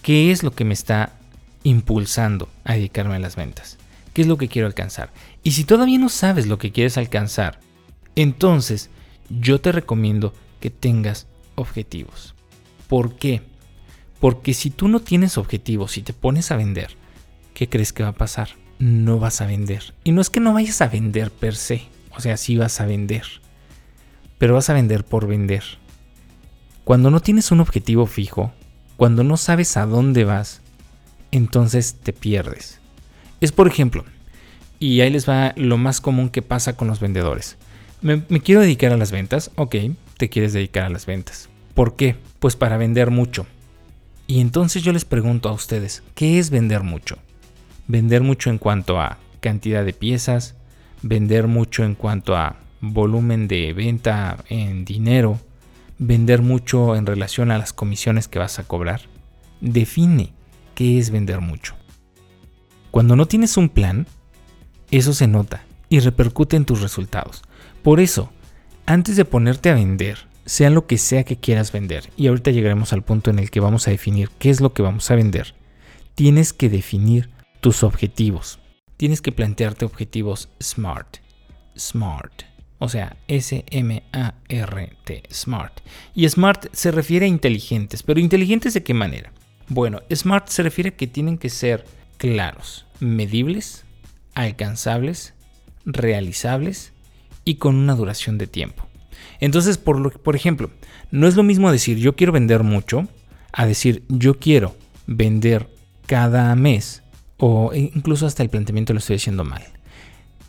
¿Qué 0.00 0.30
es 0.30 0.42
lo 0.42 0.52
que 0.52 0.64
me 0.64 0.72
está 0.72 1.12
impulsando 1.64 2.48
a 2.64 2.72
dedicarme 2.72 3.16
a 3.16 3.18
las 3.18 3.36
ventas? 3.36 3.76
¿Qué 4.14 4.22
es 4.22 4.26
lo 4.26 4.38
que 4.38 4.48
quiero 4.48 4.66
alcanzar? 4.66 5.12
Y 5.42 5.50
si 5.50 5.64
todavía 5.64 5.98
no 5.98 6.08
sabes 6.08 6.46
lo 6.46 6.56
que 6.56 6.72
quieres 6.72 6.96
alcanzar, 6.96 7.60
entonces 8.16 8.88
yo 9.28 9.60
te 9.60 9.70
recomiendo 9.70 10.32
que 10.60 10.70
tengas 10.70 11.26
objetivos. 11.56 12.34
¿Por 12.88 13.16
qué? 13.16 13.42
Porque 14.18 14.54
si 14.54 14.70
tú 14.70 14.88
no 14.88 15.00
tienes 15.00 15.36
objetivos 15.36 15.98
y 15.98 16.02
te 16.02 16.14
pones 16.14 16.50
a 16.52 16.56
vender, 16.56 16.96
¿qué 17.52 17.68
crees 17.68 17.92
que 17.92 18.02
va 18.02 18.08
a 18.08 18.14
pasar? 18.14 18.48
No 18.78 19.18
vas 19.18 19.40
a 19.40 19.46
vender. 19.46 19.94
Y 20.04 20.12
no 20.12 20.20
es 20.20 20.30
que 20.30 20.40
no 20.40 20.52
vayas 20.52 20.80
a 20.80 20.88
vender 20.88 21.30
per 21.30 21.56
se, 21.56 21.82
o 22.16 22.20
sea, 22.20 22.36
sí 22.36 22.56
vas 22.56 22.80
a 22.80 22.86
vender 22.86 23.24
pero 24.38 24.54
vas 24.54 24.70
a 24.70 24.74
vender 24.74 25.04
por 25.04 25.26
vender. 25.26 25.64
Cuando 26.84 27.10
no 27.10 27.20
tienes 27.20 27.50
un 27.50 27.60
objetivo 27.60 28.06
fijo, 28.06 28.52
cuando 28.96 29.24
no 29.24 29.36
sabes 29.36 29.76
a 29.76 29.84
dónde 29.84 30.24
vas, 30.24 30.62
entonces 31.30 31.96
te 32.02 32.12
pierdes. 32.12 32.80
Es 33.40 33.52
por 33.52 33.68
ejemplo, 33.68 34.04
y 34.78 35.00
ahí 35.00 35.10
les 35.10 35.28
va 35.28 35.52
lo 35.56 35.76
más 35.76 36.00
común 36.00 36.30
que 36.30 36.42
pasa 36.42 36.76
con 36.76 36.88
los 36.88 37.00
vendedores. 37.00 37.56
Me, 38.00 38.22
quiero 38.40 38.60
dedicar 38.60 38.92
a 38.92 38.96
las 38.96 39.10
ventas, 39.10 39.50
ok, 39.56 39.74
te 40.16 40.28
quieres 40.30 40.52
dedicar 40.52 40.84
a 40.84 40.90
las 40.90 41.04
ventas. 41.04 41.48
¿Por 41.74 41.96
qué? 41.96 42.16
Pues 42.38 42.56
para 42.56 42.76
vender 42.78 43.10
mucho. 43.10 43.46
Y 44.26 44.40
entonces 44.40 44.82
yo 44.82 44.92
les 44.92 45.04
pregunto 45.04 45.48
a 45.48 45.52
ustedes, 45.52 46.02
¿qué 46.14 46.38
es 46.38 46.50
vender 46.50 46.82
mucho? 46.82 47.18
Vender 47.88 48.22
mucho 48.22 48.50
en 48.50 48.58
cuanto 48.58 49.00
a 49.00 49.18
cantidad 49.40 49.84
de 49.84 49.92
piezas, 49.92 50.54
vender 51.02 51.48
mucho 51.48 51.84
en 51.84 51.94
cuanto 51.94 52.36
a 52.36 52.56
volumen 52.80 53.48
de 53.48 53.72
venta 53.72 54.36
en 54.48 54.84
dinero, 54.84 55.40
vender 55.98 56.42
mucho 56.42 56.96
en 56.96 57.06
relación 57.06 57.50
a 57.50 57.58
las 57.58 57.72
comisiones 57.72 58.28
que 58.28 58.38
vas 58.38 58.58
a 58.58 58.64
cobrar. 58.64 59.00
Define 59.60 60.32
qué 60.74 60.98
es 60.98 61.10
vender 61.10 61.40
mucho. 61.40 61.74
Cuando 62.90 63.16
no 63.16 63.26
tienes 63.26 63.56
un 63.56 63.68
plan, 63.68 64.06
eso 64.90 65.12
se 65.12 65.26
nota 65.26 65.64
y 65.88 66.00
repercute 66.00 66.56
en 66.56 66.64
tus 66.64 66.82
resultados. 66.82 67.42
Por 67.82 68.00
eso, 68.00 68.30
antes 68.86 69.16
de 69.16 69.24
ponerte 69.24 69.70
a 69.70 69.74
vender, 69.74 70.18
sea 70.44 70.70
lo 70.70 70.86
que 70.86 70.98
sea 70.98 71.24
que 71.24 71.36
quieras 71.36 71.72
vender, 71.72 72.10
y 72.16 72.26
ahorita 72.26 72.50
llegaremos 72.50 72.92
al 72.92 73.02
punto 73.02 73.30
en 73.30 73.38
el 73.38 73.50
que 73.50 73.60
vamos 73.60 73.86
a 73.86 73.90
definir 73.90 74.30
qué 74.38 74.50
es 74.50 74.60
lo 74.60 74.72
que 74.72 74.82
vamos 74.82 75.10
a 75.10 75.14
vender, 75.14 75.54
tienes 76.14 76.52
que 76.52 76.70
definir 76.70 77.28
tus 77.68 77.82
objetivos. 77.82 78.58
Tienes 78.96 79.20
que 79.20 79.30
plantearte 79.30 79.84
objetivos 79.84 80.48
SMART. 80.58 81.18
SMART. 81.76 82.44
O 82.78 82.88
sea, 82.88 83.18
S-M-A-R-T, 83.28 85.22
SMART. 85.30 85.80
Y 86.14 86.26
SMART 86.26 86.68
se 86.72 86.90
refiere 86.92 87.26
a 87.26 87.28
inteligentes, 87.28 88.02
pero 88.02 88.20
inteligentes 88.20 88.72
de 88.72 88.82
qué 88.82 88.94
manera? 88.94 89.34
Bueno, 89.68 90.00
SMART 90.10 90.48
se 90.48 90.62
refiere 90.62 90.88
a 90.88 90.96
que 90.96 91.06
tienen 91.06 91.36
que 91.36 91.50
ser 91.50 91.84
claros, 92.16 92.86
medibles, 93.00 93.84
alcanzables, 94.34 95.34
realizables 95.84 96.94
y 97.44 97.56
con 97.56 97.76
una 97.76 97.96
duración 97.96 98.38
de 98.38 98.46
tiempo. 98.46 98.86
Entonces, 99.40 99.76
por, 99.76 100.22
por 100.22 100.36
ejemplo, 100.36 100.70
no 101.10 101.28
es 101.28 101.36
lo 101.36 101.42
mismo 101.42 101.70
decir 101.70 101.98
yo 101.98 102.16
quiero 102.16 102.32
vender 102.32 102.62
mucho 102.62 103.06
a 103.52 103.66
decir 103.66 104.04
yo 104.08 104.38
quiero 104.38 104.74
vender 105.06 105.68
cada 106.06 106.56
mes 106.56 107.02
o 107.38 107.72
incluso 107.74 108.26
hasta 108.26 108.42
el 108.42 108.50
planteamiento 108.50 108.92
lo 108.92 108.98
estoy 108.98 109.16
haciendo 109.16 109.44
mal. 109.44 109.62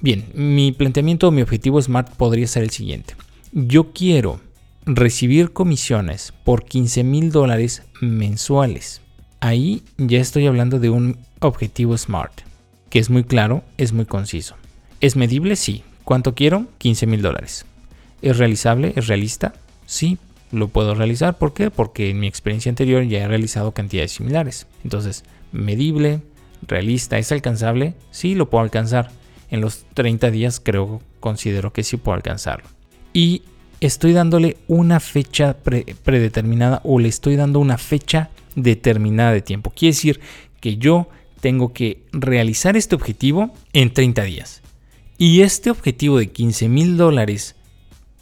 Bien, 0.01 0.25
mi 0.33 0.71
planteamiento 0.71 1.31
mi 1.31 1.41
objetivo 1.41 1.81
SMART 1.81 2.15
podría 2.15 2.47
ser 2.47 2.63
el 2.63 2.69
siguiente. 2.69 3.15
Yo 3.51 3.91
quiero 3.93 4.39
recibir 4.85 5.51
comisiones 5.51 6.33
por 6.43 6.65
15 6.65 7.03
mil 7.03 7.31
dólares 7.31 7.83
mensuales. 8.01 9.01
Ahí 9.39 9.83
ya 9.97 10.19
estoy 10.19 10.47
hablando 10.47 10.79
de 10.79 10.89
un 10.89 11.17
objetivo 11.39 11.97
SMART, 11.97 12.41
que 12.89 12.99
es 12.99 13.09
muy 13.09 13.23
claro, 13.23 13.63
es 13.77 13.93
muy 13.93 14.05
conciso. 14.05 14.55
¿Es 15.01 15.15
medible? 15.15 15.55
Sí. 15.55 15.83
¿Cuánto 16.03 16.33
quiero? 16.33 16.65
15 16.79 17.05
mil 17.05 17.21
dólares. 17.21 17.65
¿Es 18.21 18.37
realizable? 18.37 18.93
¿Es 18.95 19.07
realista? 19.07 19.53
Sí, 19.85 20.17
lo 20.51 20.67
puedo 20.67 20.95
realizar. 20.95 21.37
¿Por 21.37 21.53
qué? 21.53 21.69
Porque 21.71 22.09
en 22.09 22.19
mi 22.19 22.27
experiencia 22.27 22.69
anterior 22.69 23.03
ya 23.03 23.19
he 23.19 23.27
realizado 23.27 23.73
cantidades 23.73 24.13
similares. 24.13 24.65
Entonces, 24.83 25.23
medible, 25.51 26.21
realista, 26.61 27.17
¿es 27.17 27.31
alcanzable? 27.31 27.95
Sí, 28.11 28.35
lo 28.35 28.49
puedo 28.49 28.63
alcanzar 28.63 29.11
en 29.49 29.61
los 29.61 29.85
30 29.93 30.31
días 30.31 30.59
creo, 30.59 31.01
considero 31.19 31.73
que 31.73 31.83
sí 31.83 31.97
puedo 31.97 32.15
alcanzarlo. 32.15 32.67
Y 33.13 33.43
estoy 33.81 34.13
dándole 34.13 34.57
una 34.67 34.99
fecha 34.99 35.57
predeterminada 35.57 36.81
o 36.83 36.99
le 36.99 37.09
estoy 37.09 37.35
dando 37.35 37.59
una 37.59 37.77
fecha 37.77 38.29
determinada 38.55 39.31
de 39.31 39.41
tiempo. 39.41 39.71
Quiere 39.71 39.95
decir 39.95 40.19
que 40.59 40.77
yo 40.77 41.09
tengo 41.39 41.73
que 41.73 42.03
realizar 42.11 42.75
este 42.77 42.95
objetivo 42.95 43.51
en 43.73 43.93
30 43.93 44.23
días. 44.23 44.61
Y 45.17 45.41
este 45.41 45.69
objetivo 45.69 46.17
de 46.17 46.29
15 46.29 46.69
mil 46.69 46.97
dólares 46.97 47.55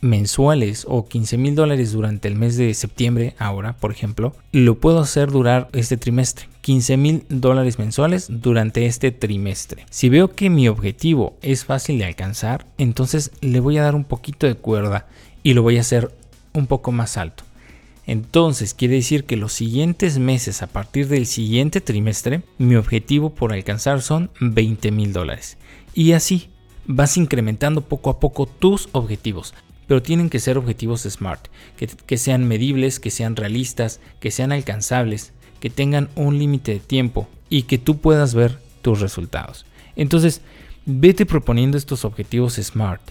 mensuales 0.02 0.86
o 0.88 1.08
15 1.08 1.38
mil 1.38 1.56
dólares 1.56 1.92
durante 1.92 2.28
el 2.28 2.36
mes 2.36 2.58
de 2.58 2.74
septiembre, 2.74 3.36
ahora 3.40 3.74
por 3.74 3.92
ejemplo, 3.92 4.36
lo 4.52 4.80
puedo 4.80 5.00
hacer 5.00 5.32
durar 5.32 5.70
este 5.74 5.98
trimestre. 5.98 6.48
15 6.62 6.98
mil 6.98 7.24
dólares 7.30 7.80
mensuales 7.80 8.28
durante 8.30 8.86
este 8.86 9.12
trimestre. 9.12 9.86
Si 9.90 10.10
veo 10.10 10.34
que 10.34 10.50
mi 10.50 10.68
objetivo 10.68 11.38
es 11.42 11.66
fácil 11.66 11.98
de 12.00 12.06
alcanzar, 12.06 12.66
entonces 12.78 13.32
le 13.42 13.60
voy 13.60 13.78
a 13.78 13.84
dar 13.84 13.96
un 13.96 14.04
poquito 14.04 14.48
de 14.48 14.56
cuerda 14.56 15.08
y 15.44 15.54
lo 15.54 15.62
voy 15.62 15.78
a 15.78 15.82
hacer 15.82 16.12
un 16.54 16.68
poco 16.68 16.92
más 16.92 17.18
alto. 17.18 17.44
Entonces 18.06 18.74
quiere 18.74 18.96
decir 18.96 19.26
que 19.26 19.36
los 19.36 19.54
siguientes 19.54 20.18
meses 20.18 20.62
a 20.62 20.68
partir 20.68 21.08
del 21.08 21.26
siguiente 21.26 21.82
trimestre, 21.82 22.42
mi 22.58 22.76
objetivo 22.76 23.32
por 23.32 23.54
alcanzar 23.54 24.02
son 24.02 24.30
20 24.40 24.92
mil 24.92 25.14
dólares. 25.14 25.58
Y 25.94 26.14
así 26.14 26.50
vas 26.86 27.18
incrementando 27.18 27.82
poco 27.82 28.10
a 28.10 28.20
poco 28.20 28.46
tus 28.46 28.88
objetivos 28.94 29.54
pero 29.88 30.04
tienen 30.04 30.30
que 30.30 30.40
ser 30.40 30.58
objetivos 30.58 31.04
SMART, 31.04 31.48
que, 32.06 32.18
sean 32.18 32.48
medibles, 32.48 33.00
que 33.00 33.10
sean 33.10 33.36
realistas, 33.36 34.00
que 34.20 34.32
sean 34.32 34.52
alcanzables, 34.52 35.32
que 35.60 35.70
tengan 35.70 36.10
un 36.16 36.38
límite 36.38 36.74
de 36.74 36.80
tiempo 36.80 37.28
y 37.50 37.64
que 37.64 37.78
tú 37.78 37.98
puedas 37.98 38.36
ver 38.36 38.60
tus 38.82 39.00
resultados. 39.00 39.66
Entonces, 39.96 40.42
vete 40.86 41.26
proponiendo 41.26 41.78
estos 41.78 42.06
objetivos 42.06 42.56
SMART. 42.56 43.02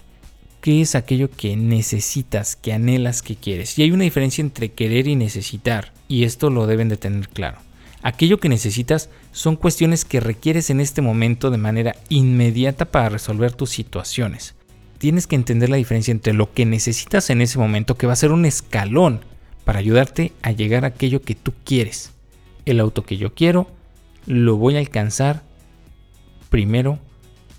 ¿Qué 0.61 0.81
es 0.81 0.95
aquello 0.95 1.29
que 1.29 1.55
necesitas, 1.55 2.55
que 2.55 2.73
anhelas, 2.73 3.21
que 3.21 3.35
quieres? 3.35 3.77
Y 3.77 3.83
hay 3.83 3.91
una 3.91 4.03
diferencia 4.03 4.41
entre 4.41 4.71
querer 4.71 5.07
y 5.07 5.15
necesitar, 5.15 5.93
y 6.07 6.23
esto 6.23 6.49
lo 6.49 6.67
deben 6.67 6.89
de 6.89 6.97
tener 6.97 7.29
claro. 7.29 7.59
Aquello 8.03 8.39
que 8.39 8.49
necesitas 8.49 9.09
son 9.31 9.55
cuestiones 9.55 10.05
que 10.05 10.19
requieres 10.19 10.69
en 10.69 10.79
este 10.79 11.01
momento 11.01 11.51
de 11.51 11.57
manera 11.57 11.95
inmediata 12.09 12.85
para 12.85 13.09
resolver 13.09 13.53
tus 13.53 13.71
situaciones 13.71 14.56
tienes 14.97 15.27
que 15.27 15.35
entender 15.35 15.69
la 15.69 15.77
diferencia 15.77 16.11
entre 16.11 16.33
lo 16.33 16.53
que 16.53 16.65
necesitas 16.65 17.29
en 17.29 17.41
ese 17.41 17.59
momento, 17.59 17.95
que 17.95 18.07
va 18.07 18.13
a 18.13 18.17
ser 18.17 18.31
un 18.31 18.45
escalón 18.45 19.21
para 19.63 19.79
ayudarte 19.79 20.33
a 20.41 20.51
llegar 20.51 20.83
a 20.85 20.89
aquello 20.89 21.21
que 21.21 21.35
tú 21.35 21.53
quieres. 21.63 22.11
El 22.65 22.79
auto 22.79 23.03
que 23.03 23.17
yo 23.17 23.33
quiero, 23.33 23.67
lo 24.25 24.57
voy 24.57 24.75
a 24.75 24.79
alcanzar 24.79 25.43
primero 26.49 26.99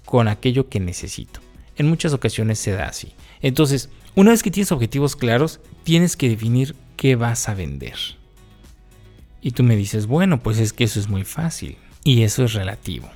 con 0.04 0.28
aquello 0.28 0.68
que 0.68 0.80
necesito. 0.80 1.40
En 1.76 1.88
muchas 1.88 2.12
ocasiones 2.12 2.58
se 2.58 2.72
da 2.72 2.86
así. 2.86 3.12
Entonces, 3.40 3.90
una 4.14 4.30
vez 4.30 4.42
que 4.42 4.50
tienes 4.50 4.72
objetivos 4.72 5.16
claros, 5.16 5.60
tienes 5.84 6.16
que 6.16 6.28
definir 6.28 6.74
qué 6.96 7.14
vas 7.14 7.48
a 7.48 7.54
vender. 7.54 7.96
Y 9.40 9.52
tú 9.52 9.62
me 9.62 9.76
dices, 9.76 10.06
bueno, 10.06 10.42
pues 10.42 10.58
es 10.58 10.72
que 10.72 10.84
eso 10.84 10.98
es 10.98 11.08
muy 11.08 11.24
fácil. 11.24 11.76
Y 12.04 12.22
eso 12.22 12.44
es 12.44 12.54
relativo. 12.54 13.08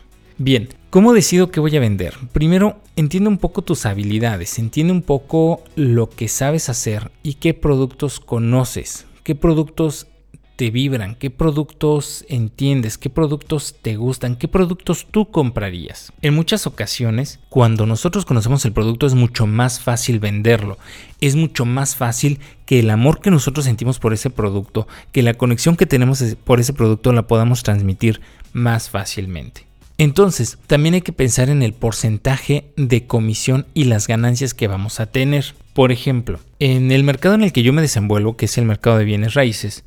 Bien, 0.45 0.71
¿cómo 0.91 1.13
decido 1.13 1.53
qué 1.53 1.61
voy 1.61 1.77
a 1.77 1.81
vender? 1.81 2.15
Primero, 2.33 2.81
entiende 2.97 3.29
un 3.29 3.39
poco 3.39 3.63
tus 3.63 3.87
habilidades, 3.87 4.59
entiende 4.59 4.93
un 4.93 5.03
poco 5.03 5.63
lo 5.77 6.11
que 6.11 6.27
sabes 6.27 6.69
hacer 6.69 7.13
y 7.23 7.35
qué 7.35 7.55
productos 7.55 8.19
conoces, 8.19 9.07
qué 9.23 9.37
productos 9.37 10.09
te 10.57 10.73
vibran, 10.73 11.15
qué 11.15 11.31
productos 11.31 12.25
entiendes, 12.29 12.99
qué 12.99 13.09
productos 13.09 13.77
te 13.83 13.95
gustan, 13.95 14.35
qué 14.35 14.49
productos 14.49 15.07
tú 15.09 15.31
comprarías. 15.31 16.13
En 16.23 16.35
muchas 16.35 16.67
ocasiones, 16.67 17.39
cuando 17.49 17.87
nosotros 17.87 18.25
conocemos 18.25 18.65
el 18.65 18.73
producto 18.73 19.07
es 19.07 19.15
mucho 19.15 19.47
más 19.47 19.79
fácil 19.79 20.19
venderlo, 20.19 20.77
es 21.21 21.37
mucho 21.37 21.67
más 21.67 21.95
fácil 21.95 22.41
que 22.67 22.81
el 22.81 22.91
amor 22.91 23.21
que 23.21 23.31
nosotros 23.31 23.65
sentimos 23.65 24.01
por 24.01 24.13
ese 24.13 24.29
producto, 24.29 24.89
que 25.13 25.23
la 25.23 25.35
conexión 25.35 25.77
que 25.77 25.87
tenemos 25.87 26.21
por 26.43 26.59
ese 26.59 26.73
producto 26.73 27.13
la 27.13 27.29
podamos 27.29 27.63
transmitir 27.63 28.21
más 28.53 28.91
fácilmente. 28.91 29.72
Entonces, 30.03 30.59
también 30.67 30.95
hay 30.95 31.03
que 31.03 31.13
pensar 31.13 31.49
en 31.49 31.63
el 31.63 31.75
porcentaje 31.75 32.73
de 32.77 33.07
comisión 33.07 33.67
y 33.73 33.85
las 33.85 34.09
ganancias 34.09 34.53
que 34.53 34.67
vamos 34.67 34.99
a 34.99 35.07
tener. 35.07 35.55
Por 35.75 35.93
ejemplo, 35.93 36.41
en 36.59 36.91
el 36.91 37.05
mercado 37.05 37.37
en 37.37 37.45
el 37.45 37.53
que 37.53 37.63
yo 37.63 37.73
me 37.73 37.83
desenvuelvo, 37.83 38.37
que 38.37 38.47
es 38.47 38.59
el 38.59 38.65
mercado 38.65 38.99
de 38.99 39.05
bienes 39.05 39.35
raíces, 39.35 39.85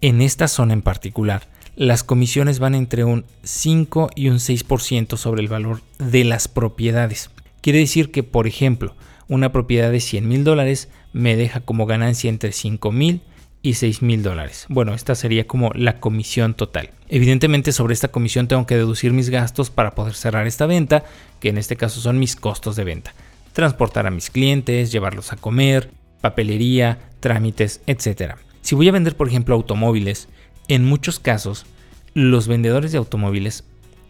en 0.00 0.22
esta 0.22 0.46
zona 0.46 0.74
en 0.74 0.82
particular, 0.82 1.48
las 1.74 2.04
comisiones 2.04 2.60
van 2.60 2.76
entre 2.76 3.02
un 3.02 3.24
5 3.42 4.10
y 4.14 4.28
un 4.28 4.36
6% 4.36 5.16
sobre 5.16 5.42
el 5.42 5.48
valor 5.48 5.82
de 5.98 6.22
las 6.22 6.46
propiedades. 6.46 7.30
Quiere 7.60 7.80
decir 7.80 8.12
que, 8.12 8.22
por 8.22 8.46
ejemplo, 8.46 8.94
una 9.26 9.50
propiedad 9.50 9.90
de 9.90 9.98
100 9.98 10.28
mil 10.28 10.44
dólares 10.44 10.88
me 11.12 11.34
deja 11.34 11.58
como 11.62 11.86
ganancia 11.86 12.30
entre 12.30 12.52
5 12.52 12.92
mil 12.92 13.22
y 13.62 13.74
6 13.74 14.02
mil 14.02 14.22
dólares. 14.22 14.66
Bueno, 14.68 14.94
esta 14.94 15.14
sería 15.14 15.46
como 15.46 15.70
la 15.74 16.00
comisión 16.00 16.54
total. 16.54 16.90
Evidentemente 17.08 17.72
sobre 17.72 17.94
esta 17.94 18.08
comisión 18.08 18.48
tengo 18.48 18.66
que 18.66 18.76
deducir 18.76 19.12
mis 19.12 19.30
gastos 19.30 19.70
para 19.70 19.94
poder 19.94 20.14
cerrar 20.14 20.46
esta 20.46 20.66
venta, 20.66 21.04
que 21.40 21.48
en 21.48 21.58
este 21.58 21.76
caso 21.76 22.00
son 22.00 22.18
mis 22.18 22.36
costos 22.36 22.76
de 22.76 22.84
venta. 22.84 23.14
Transportar 23.52 24.06
a 24.06 24.10
mis 24.10 24.30
clientes, 24.30 24.92
llevarlos 24.92 25.32
a 25.32 25.36
comer, 25.36 25.90
papelería, 26.20 26.98
trámites, 27.20 27.80
etc. 27.86 28.34
Si 28.62 28.74
voy 28.74 28.88
a 28.88 28.92
vender, 28.92 29.16
por 29.16 29.28
ejemplo, 29.28 29.54
automóviles, 29.54 30.28
en 30.68 30.84
muchos 30.84 31.18
casos, 31.18 31.66
los 32.14 32.46
vendedores 32.48 32.92
de 32.92 32.98
automóviles, 32.98 33.64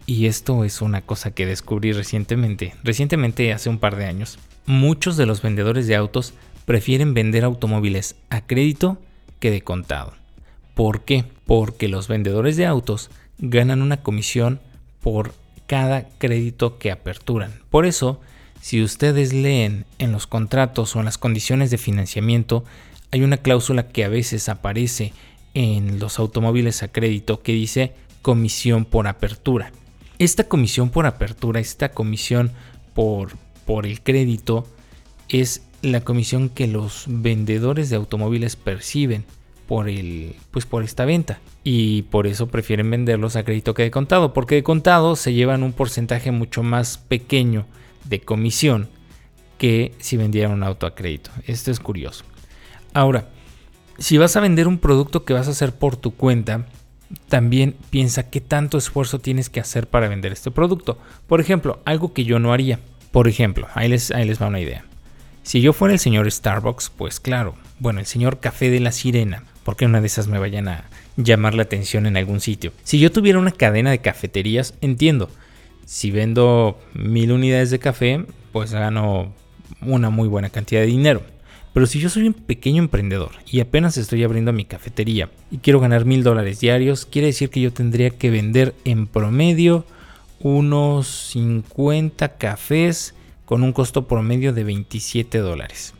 y 0.05 0.25
esto 0.25 0.63
es 0.63 0.81
una 0.81 1.01
cosa 1.01 1.31
que 1.31 1.45
descubrí 1.45 1.91
recientemente, 1.91 2.73
recientemente 2.83 3.53
hace 3.53 3.69
un 3.69 3.79
par 3.79 3.95
de 3.95 4.05
años, 4.05 4.39
muchos 4.65 5.17
de 5.17 5.25
los 5.25 5.41
vendedores 5.41 5.87
de 5.87 5.95
autos 5.95 6.33
prefieren 6.65 7.13
vender 7.13 7.43
automóviles 7.43 8.15
a 8.29 8.41
crédito 8.41 8.99
que 9.39 9.51
de 9.51 9.61
contado. 9.61 10.13
¿Por 10.75 11.01
qué? 11.01 11.25
Porque 11.45 11.87
los 11.87 12.07
vendedores 12.07 12.57
de 12.57 12.65
autos 12.65 13.09
ganan 13.37 13.81
una 13.81 14.01
comisión 14.01 14.59
por 15.01 15.33
cada 15.67 16.07
crédito 16.17 16.77
que 16.77 16.91
aperturan. 16.91 17.53
Por 17.69 17.85
eso, 17.85 18.19
si 18.61 18.81
ustedes 18.81 19.33
leen 19.33 19.85
en 19.97 20.11
los 20.11 20.27
contratos 20.27 20.95
o 20.95 20.99
en 20.99 21.05
las 21.05 21.17
condiciones 21.17 21.71
de 21.71 21.77
financiamiento, 21.77 22.63
hay 23.11 23.23
una 23.23 23.37
cláusula 23.37 23.87
que 23.87 24.03
a 24.03 24.09
veces 24.09 24.49
aparece 24.49 25.13
en 25.53 25.99
los 25.99 26.19
automóviles 26.19 26.83
a 26.83 26.89
crédito 26.89 27.41
que 27.41 27.53
dice 27.53 27.93
comisión 28.21 28.85
por 28.85 29.07
apertura. 29.07 29.71
Esta 30.17 30.43
comisión 30.43 30.89
por 30.89 31.05
apertura, 31.05 31.59
esta 31.59 31.89
comisión 31.89 32.51
por, 32.93 33.31
por 33.65 33.85
el 33.85 34.01
crédito, 34.01 34.67
es 35.29 35.63
la 35.81 36.01
comisión 36.01 36.49
que 36.49 36.67
los 36.67 37.05
vendedores 37.07 37.89
de 37.89 37.95
automóviles 37.95 38.55
perciben 38.55 39.25
por 39.67 39.87
el 39.87 40.35
pues 40.51 40.65
por 40.65 40.83
esta 40.83 41.05
venta 41.05 41.39
y 41.63 42.03
por 42.03 42.25
eso 42.25 42.47
prefieren 42.47 42.89
venderlos 42.89 43.35
a 43.35 43.43
crédito 43.43 43.73
que 43.73 43.83
de 43.83 43.91
contado 43.91 44.33
porque 44.33 44.55
de 44.55 44.63
contado 44.63 45.15
se 45.15 45.33
llevan 45.33 45.61
un 45.63 45.73
porcentaje 45.73 46.31
mucho 46.31 46.63
más 46.63 46.97
pequeño 46.97 47.65
de 48.05 48.19
comisión 48.19 48.89
que 49.59 49.93
si 49.99 50.17
vendieran 50.17 50.51
un 50.53 50.63
auto 50.63 50.87
a 50.87 50.95
crédito 50.95 51.29
esto 51.45 51.69
es 51.69 51.79
curioso 51.79 52.25
Ahora, 52.93 53.29
si 53.97 54.17
vas 54.17 54.35
a 54.35 54.39
vender 54.39 54.67
un 54.67 54.79
producto 54.79 55.23
que 55.23 55.33
vas 55.33 55.47
a 55.47 55.51
hacer 55.51 55.73
por 55.73 55.95
tu 55.95 56.11
cuenta, 56.11 56.65
también 57.27 57.75
piensa 57.89 58.29
qué 58.29 58.41
tanto 58.41 58.77
esfuerzo 58.77 59.19
tienes 59.19 59.49
que 59.49 59.59
hacer 59.59 59.87
para 59.87 60.09
vender 60.09 60.31
este 60.31 60.51
producto. 60.51 60.97
Por 61.27 61.41
ejemplo, 61.41 61.81
algo 61.85 62.13
que 62.13 62.25
yo 62.25 62.39
no 62.39 62.53
haría. 62.53 62.79
Por 63.11 63.27
ejemplo, 63.27 63.67
ahí 63.73 63.89
les, 63.89 64.11
ahí 64.11 64.25
les 64.25 64.41
va 64.41 64.47
una 64.47 64.59
idea. 64.59 64.85
Si 65.43 65.61
yo 65.61 65.73
fuera 65.73 65.93
el 65.93 65.99
señor 65.99 66.29
Starbucks, 66.31 66.91
pues 66.95 67.19
claro, 67.19 67.55
bueno, 67.79 67.99
el 67.99 68.05
señor 68.05 68.39
Café 68.39 68.69
de 68.69 68.79
la 68.79 68.91
Sirena, 68.91 69.43
porque 69.63 69.85
una 69.85 70.01
de 70.01 70.07
esas 70.07 70.27
me 70.27 70.39
vayan 70.39 70.67
a 70.67 70.85
llamar 71.17 71.53
la 71.53 71.63
atención 71.63 72.05
en 72.05 72.17
algún 72.17 72.39
sitio. 72.39 72.71
Si 72.83 72.99
yo 72.99 73.11
tuviera 73.11 73.39
una 73.39 73.51
cadena 73.51 73.91
de 73.91 73.99
cafeterías, 73.99 74.73
entiendo. 74.81 75.29
Si 75.85 76.11
vendo 76.11 76.79
mil 76.93 77.31
unidades 77.31 77.71
de 77.71 77.79
café, 77.79 78.25
pues 78.51 78.73
gano 78.73 79.33
una 79.81 80.09
muy 80.09 80.27
buena 80.27 80.49
cantidad 80.49 80.81
de 80.81 80.87
dinero. 80.87 81.23
Pero 81.73 81.85
si 81.85 81.99
yo 81.99 82.09
soy 82.09 82.27
un 82.27 82.33
pequeño 82.33 82.81
emprendedor 82.81 83.31
y 83.45 83.59
apenas 83.59 83.97
estoy 83.97 84.23
abriendo 84.23 84.51
mi 84.51 84.65
cafetería 84.65 85.29
y 85.51 85.59
quiero 85.59 85.79
ganar 85.79 86.05
mil 86.05 86.23
dólares 86.23 86.59
diarios, 86.59 87.05
quiere 87.05 87.27
decir 87.27 87.49
que 87.49 87.61
yo 87.61 87.71
tendría 87.71 88.09
que 88.09 88.31
vender 88.31 88.73
en 88.85 89.07
promedio 89.07 89.85
unos 90.39 91.07
50 91.31 92.37
cafés 92.37 93.13
con 93.49 93.63
un 93.63 93.73
costo 93.73 94.07
promedio 94.07 94.53
de 94.53 94.63
27 94.63 95.39
dólares 95.39 95.95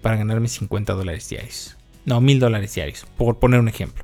para 0.00 0.16
ganarme 0.16 0.48
50 0.48 0.94
dólares 0.94 1.28
diarios. 1.28 1.76
No, 2.06 2.22
mil 2.22 2.40
dólares 2.40 2.74
diarios, 2.74 3.04
por 3.18 3.38
poner 3.38 3.60
un 3.60 3.68
ejemplo. 3.68 4.02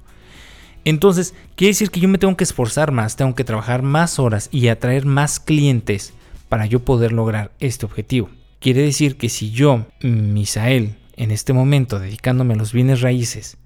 Entonces, 0.85 1.33
quiere 1.57 1.71
decir 1.71 1.91
que 1.91 2.01
yo 2.01 2.09
me 2.11 2.19
tengo 2.19 2.37
que 2.37 2.45
esforzar 2.45 2.93
más, 2.93 3.17
tengo 3.17 3.35
que 3.35 3.45
trabajar 3.45 3.81
más 3.81 4.19
horas 4.19 4.51
y 4.53 4.69
atraer 4.69 5.07
más 5.07 5.41
clientes 5.41 6.13
para 6.51 6.67
yo 6.67 6.85
poder 6.85 7.13
lograr 7.13 7.53
este 7.61 7.87
objetivo. 7.87 8.29
Quiere 8.61 8.83
decir 8.83 9.17
que 9.17 9.31
si 9.31 9.53
yo, 9.53 9.87
Misael, 10.03 10.97
en 11.17 11.31
este 11.31 11.55
momento 11.55 11.99
dedicándome 11.99 12.53
a 12.53 12.59
los 12.59 12.75
bienes 12.75 13.01
raíces 13.01 13.57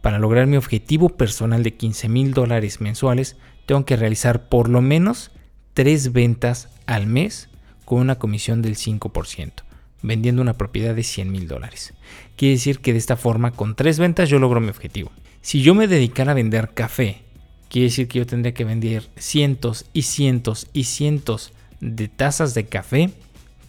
para 0.00 0.20
lograr 0.20 0.46
mi 0.46 0.58
objetivo 0.58 1.08
personal 1.08 1.64
de 1.64 1.74
15 1.74 2.08
mil 2.08 2.34
dólares 2.34 2.80
mensuales, 2.80 3.36
tengo 3.66 3.84
que 3.84 3.96
realizar 3.96 4.48
por 4.48 4.68
lo 4.68 4.80
menos 4.80 5.32
tres 5.74 6.12
ventas 6.12 6.68
al 6.86 7.08
mes 7.08 7.48
con 7.86 8.00
una 8.00 8.18
comisión 8.18 8.60
del 8.60 8.76
5%, 8.76 9.52
vendiendo 10.02 10.42
una 10.42 10.58
propiedad 10.58 10.94
de 10.94 11.04
100 11.04 11.32
mil 11.32 11.48
dólares. 11.48 11.94
Quiere 12.36 12.56
decir 12.56 12.80
que 12.80 12.92
de 12.92 12.98
esta 12.98 13.16
forma, 13.16 13.52
con 13.52 13.74
tres 13.74 13.98
ventas, 13.98 14.28
yo 14.28 14.38
logro 14.38 14.60
mi 14.60 14.68
objetivo. 14.68 15.10
Si 15.40 15.62
yo 15.62 15.74
me 15.74 15.86
dedicara 15.86 16.32
a 16.32 16.34
vender 16.34 16.74
café, 16.74 17.22
quiere 17.70 17.86
decir 17.86 18.08
que 18.08 18.18
yo 18.18 18.26
tendría 18.26 18.52
que 18.52 18.64
vender 18.64 19.08
cientos 19.16 19.86
y 19.92 20.02
cientos 20.02 20.66
y 20.72 20.84
cientos 20.84 21.52
de 21.80 22.08
tazas 22.08 22.54
de 22.54 22.66
café 22.66 23.10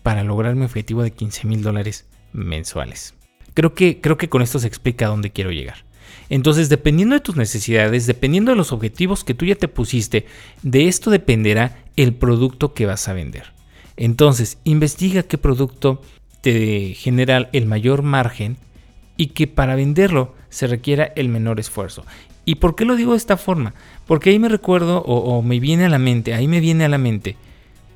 para 0.02 0.24
lograr 0.24 0.56
mi 0.56 0.66
objetivo 0.66 1.04
de 1.04 1.12
15 1.12 1.48
mil 1.48 1.62
dólares 1.62 2.06
mensuales. 2.34 3.14
Creo 3.54 3.76
que, 3.76 4.02
creo 4.02 4.18
que 4.18 4.30
con 4.30 4.42
esto 4.42 4.58
se 4.58 4.68
explica 4.68 5.06
a 5.06 5.10
dónde 5.10 5.32
quiero 5.32 5.52
llegar. 5.52 5.86
Entonces, 6.30 6.70
dependiendo 6.70 7.14
de 7.14 7.22
tus 7.22 7.36
necesidades, 7.36 8.08
dependiendo 8.08 8.52
de 8.52 8.58
los 8.58 8.72
objetivos 8.72 9.24
que 9.24 9.36
tú 9.36 9.46
ya 9.46 9.56
te 9.56 9.68
pusiste, 9.68 10.26
de 10.64 10.88
esto 10.88 11.12
dependerá 11.12 11.84
el 11.96 12.16
producto 12.16 12.74
que 12.74 12.88
vas 12.88 13.08
a 13.08 13.14
vender. 13.14 13.57
Entonces, 13.98 14.60
investiga 14.64 15.24
qué 15.24 15.38
producto 15.38 16.02
te 16.42 16.94
genera 16.94 17.50
el 17.52 17.66
mayor 17.66 18.04
margen 18.04 18.58
y 19.18 19.28
que 19.28 19.48
para 19.48 19.76
venderlo 19.76 20.36
se 20.50 20.68
requiera 20.68 21.12
el 21.16 21.30
menor 21.30 21.60
esfuerzo. 21.60 22.06
¿Y 22.46 22.56
por 22.56 22.76
qué 22.76 22.86
lo 22.86 22.96
digo 22.96 23.12
de 23.12 23.18
esta 23.18 23.36
forma? 23.36 23.74
Porque 24.06 24.30
ahí 24.30 24.40
me 24.40 24.48
recuerdo 24.48 25.02
o, 25.02 25.42
me 25.42 25.60
viene 25.60 25.86
a 25.86 25.90
la 25.90 26.00
mente, 26.00 26.34
ahí 26.34 26.48
me 26.48 26.62
viene 26.62 26.86
a 26.86 26.90
la 26.90 26.98
mente 26.98 27.36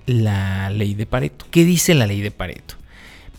la 0.05 0.69
ley 0.71 0.95
de 0.95 1.05
Pareto. 1.05 1.45
¿Qué 1.51 1.63
dice 1.63 1.93
la 1.93 2.07
ley 2.07 2.19
de 2.19 2.31
Pareto? 2.31 2.75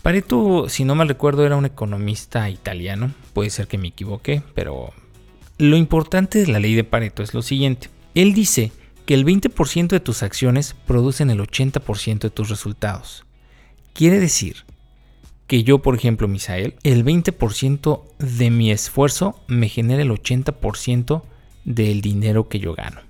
Pareto, 0.01 0.67
si 0.69 0.85
no 0.85 0.95
mal 0.95 1.07
recuerdo, 1.07 1.45
era 1.45 1.55
un 1.55 1.65
economista 1.65 2.49
italiano. 2.49 3.11
Puede 3.33 3.51
ser 3.51 3.67
que 3.67 3.77
me 3.77 3.89
equivoqué, 3.89 4.41
pero 4.55 4.91
lo 5.57 5.77
importante 5.77 6.39
de 6.39 6.47
la 6.47 6.59
ley 6.59 6.73
de 6.73 6.83
Pareto 6.83 7.21
es 7.21 7.33
lo 7.33 7.41
siguiente. 7.41 7.89
Él 8.15 8.33
dice 8.33 8.71
que 9.05 9.13
el 9.13 9.25
20% 9.25 9.87
de 9.87 9.99
tus 9.99 10.23
acciones 10.23 10.75
producen 10.87 11.29
el 11.29 11.39
80% 11.39 12.19
de 12.19 12.29
tus 12.29 12.49
resultados. 12.49 13.25
Quiere 13.93 14.19
decir 14.19 14.65
que 15.47 15.63
yo, 15.63 15.79
por 15.79 15.95
ejemplo, 15.95 16.27
Misael, 16.27 16.75
el 16.83 17.03
20% 17.05 18.01
de 18.19 18.49
mi 18.49 18.71
esfuerzo 18.71 19.39
me 19.47 19.69
genera 19.69 20.01
el 20.01 20.11
80% 20.11 21.21
del 21.65 22.01
dinero 22.01 22.47
que 22.47 22.59
yo 22.59 22.73
gano. 22.73 23.01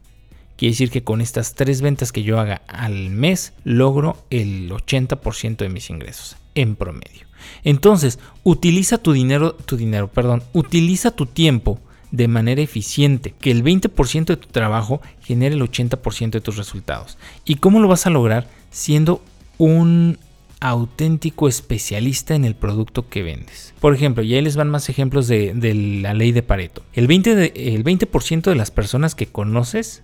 Quiere 0.57 0.73
decir 0.73 0.91
que 0.91 1.03
con 1.03 1.21
estas 1.21 1.55
tres 1.55 1.81
ventas 1.81 2.11
que 2.11 2.23
yo 2.23 2.39
haga 2.39 2.61
al 2.67 3.09
mes 3.09 3.53
logro 3.63 4.17
el 4.29 4.71
80% 4.71 5.57
de 5.57 5.69
mis 5.69 5.89
ingresos 5.89 6.37
en 6.55 6.75
promedio. 6.75 7.27
Entonces, 7.63 8.19
utiliza 8.43 8.97
tu 8.97 9.11
dinero, 9.13 9.53
tu 9.53 9.77
dinero, 9.77 10.09
perdón, 10.09 10.43
utiliza 10.53 11.11
tu 11.11 11.25
tiempo 11.25 11.79
de 12.13 12.27
manera 12.27 12.61
eficiente, 12.61 13.33
que 13.41 13.49
el 13.49 13.63
20% 13.63 14.25
de 14.25 14.37
tu 14.37 14.47
trabajo 14.49 15.01
genere 15.23 15.55
el 15.55 15.61
80% 15.63 16.29
de 16.29 16.41
tus 16.41 16.57
resultados. 16.57 17.17
¿Y 17.43 17.55
cómo 17.55 17.79
lo 17.79 17.87
vas 17.87 18.05
a 18.05 18.11
lograr? 18.11 18.47
Siendo 18.69 19.23
un 19.57 20.19
auténtico 20.59 21.47
especialista 21.47 22.35
en 22.35 22.45
el 22.45 22.53
producto 22.53 23.09
que 23.09 23.23
vendes. 23.23 23.73
Por 23.79 23.95
ejemplo, 23.95 24.21
y 24.21 24.35
ahí 24.35 24.43
les 24.43 24.55
van 24.55 24.69
más 24.69 24.89
ejemplos 24.89 25.27
de, 25.27 25.55
la 26.03 26.13
ley 26.13 26.31
de 26.31 26.43
Pareto. 26.43 26.83
El 26.93 27.07
20%, 27.07 27.33
de, 27.33 27.51
el 27.55 27.81
20 27.81 28.07
de 28.51 28.55
las 28.55 28.69
personas 28.69 29.15
que 29.15 29.25
conoces 29.25 30.03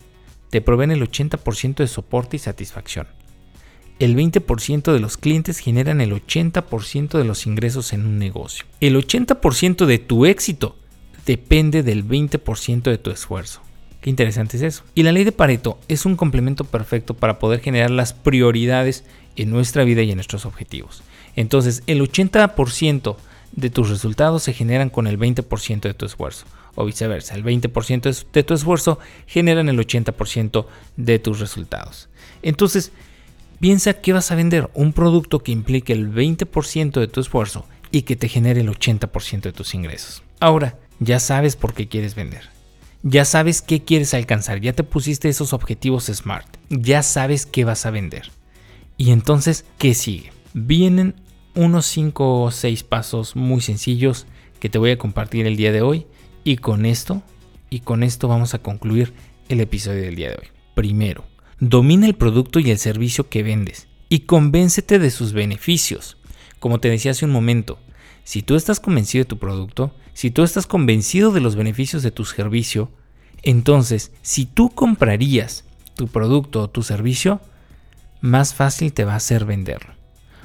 te 0.49 0.61
proveen 0.61 0.89
el 0.89 1.07
80% 1.07 1.75
de 1.75 1.87
soporte 1.87 2.37
y 2.37 2.39
satisfacción. 2.39 3.05
El 3.99 4.15
20% 4.15 4.91
de 4.91 4.99
los 4.99 5.17
clientes 5.17 5.59
generan 5.59 6.01
el 6.01 6.11
80% 6.11 7.19
de 7.19 7.23
los 7.23 7.45
ingresos 7.45 7.93
en 7.93 8.07
un 8.07 8.17
negocio. 8.17 8.65
El 8.79 8.95
80% 8.95 9.85
de 9.85 9.99
tu 9.99 10.25
éxito 10.25 10.75
depende 11.29 11.83
del 11.83 12.03
20% 12.07 12.81
de 12.81 12.97
tu 12.97 13.11
esfuerzo. 13.11 13.61
Qué 14.01 14.09
interesante 14.09 14.57
es 14.57 14.63
eso. 14.63 14.83
Y 14.95 15.03
la 15.03 15.11
ley 15.11 15.23
de 15.25 15.31
Pareto 15.31 15.77
es 15.87 16.07
un 16.07 16.15
complemento 16.15 16.63
perfecto 16.63 17.13
para 17.13 17.37
poder 17.37 17.59
generar 17.59 17.91
las 17.91 18.13
prioridades 18.13 19.03
en 19.35 19.51
nuestra 19.51 19.83
vida 19.83 20.01
y 20.01 20.09
en 20.09 20.17
nuestros 20.17 20.47
objetivos. 20.47 21.03
Entonces, 21.35 21.83
el 21.85 22.01
80% 22.01 23.15
de 23.51 23.69
tus 23.69 23.89
resultados 23.89 24.41
se 24.41 24.53
generan 24.53 24.89
con 24.89 25.05
el 25.05 25.19
20% 25.19 25.81
de 25.81 25.93
tu 25.93 26.07
esfuerzo. 26.07 26.47
O 26.73 26.83
viceversa, 26.85 27.35
el 27.35 27.43
20% 27.43 28.25
de 28.33 28.43
tu 28.43 28.55
esfuerzo 28.55 28.97
generan 29.27 29.69
el 29.69 29.77
80% 29.77 30.65
de 30.97 31.19
tus 31.19 31.39
resultados. 31.39 32.09
Entonces, 32.41 32.91
piensa 33.59 33.93
que 33.93 34.13
vas 34.13 34.31
a 34.31 34.35
vender 34.35 34.71
un 34.73 34.93
producto 34.93 35.43
que 35.43 35.51
implique 35.51 35.93
el 35.93 36.11
20% 36.11 36.99
de 36.99 37.07
tu 37.07 37.21
esfuerzo 37.21 37.67
y 37.91 38.01
que 38.01 38.15
te 38.15 38.29
genere 38.29 38.61
el 38.61 38.69
80% 38.69 39.41
de 39.41 39.53
tus 39.53 39.75
ingresos. 39.75 40.23
Ahora, 40.39 40.75
ya 40.99 41.19
sabes 41.19 41.55
por 41.55 41.73
qué 41.73 41.87
quieres 41.87 42.15
vender 42.15 42.59
ya 43.03 43.23
sabes 43.25 43.61
qué 43.61 43.83
quieres 43.83 44.13
alcanzar, 44.13 44.59
ya 44.59 44.73
te 44.73 44.83
pusiste 44.83 45.29
esos 45.29 45.53
objetivos 45.53 46.05
SMART, 46.05 46.57
ya 46.69 47.03
sabes 47.03 47.45
qué 47.45 47.63
vas 47.63 47.85
a 47.85 47.91
vender. 47.91 48.31
Y 48.97 49.11
entonces, 49.11 49.65
¿qué 49.77 49.93
sigue? 49.93 50.31
Vienen 50.53 51.15
unos 51.55 51.85
5 51.85 52.43
o 52.43 52.51
6 52.51 52.83
pasos 52.83 53.35
muy 53.35 53.61
sencillos 53.61 54.27
que 54.59 54.69
te 54.69 54.77
voy 54.77 54.91
a 54.91 54.97
compartir 54.97 55.47
el 55.47 55.55
día 55.55 55.71
de 55.71 55.81
hoy 55.81 56.07
y 56.43 56.57
con 56.57 56.85
esto, 56.85 57.23
y 57.69 57.79
con 57.81 58.03
esto 58.03 58.27
vamos 58.27 58.53
a 58.53 58.59
concluir 58.59 59.13
el 59.47 59.61
episodio 59.61 60.01
del 60.01 60.15
día 60.15 60.29
de 60.29 60.35
hoy. 60.35 60.47
Primero, 60.75 61.23
domina 61.59 62.05
el 62.07 62.15
producto 62.15 62.59
y 62.59 62.69
el 62.69 62.77
servicio 62.77 63.29
que 63.29 63.43
vendes 63.43 63.87
y 64.09 64.21
convéncete 64.21 64.99
de 64.99 65.11
sus 65.11 65.31
beneficios. 65.31 66.17
Como 66.59 66.79
te 66.79 66.89
decía 66.89 67.11
hace 67.11 67.25
un 67.25 67.31
momento, 67.31 67.79
si 68.29 68.43
tú 68.43 68.55
estás 68.55 68.79
convencido 68.79 69.23
de 69.23 69.27
tu 69.27 69.39
producto, 69.39 69.91
si 70.13 70.29
tú 70.29 70.43
estás 70.43 70.67
convencido 70.67 71.31
de 71.31 71.39
los 71.39 71.55
beneficios 71.55 72.03
de 72.03 72.11
tu 72.11 72.25
servicio, 72.25 72.91
entonces 73.41 74.11
si 74.21 74.45
tú 74.45 74.69
comprarías 74.69 75.65
tu 75.95 76.07
producto 76.07 76.61
o 76.61 76.69
tu 76.69 76.83
servicio, 76.83 77.41
más 78.21 78.53
fácil 78.53 78.93
te 78.93 79.03
va 79.03 79.15
a 79.15 79.19
ser 79.19 79.45
venderlo. 79.45 79.95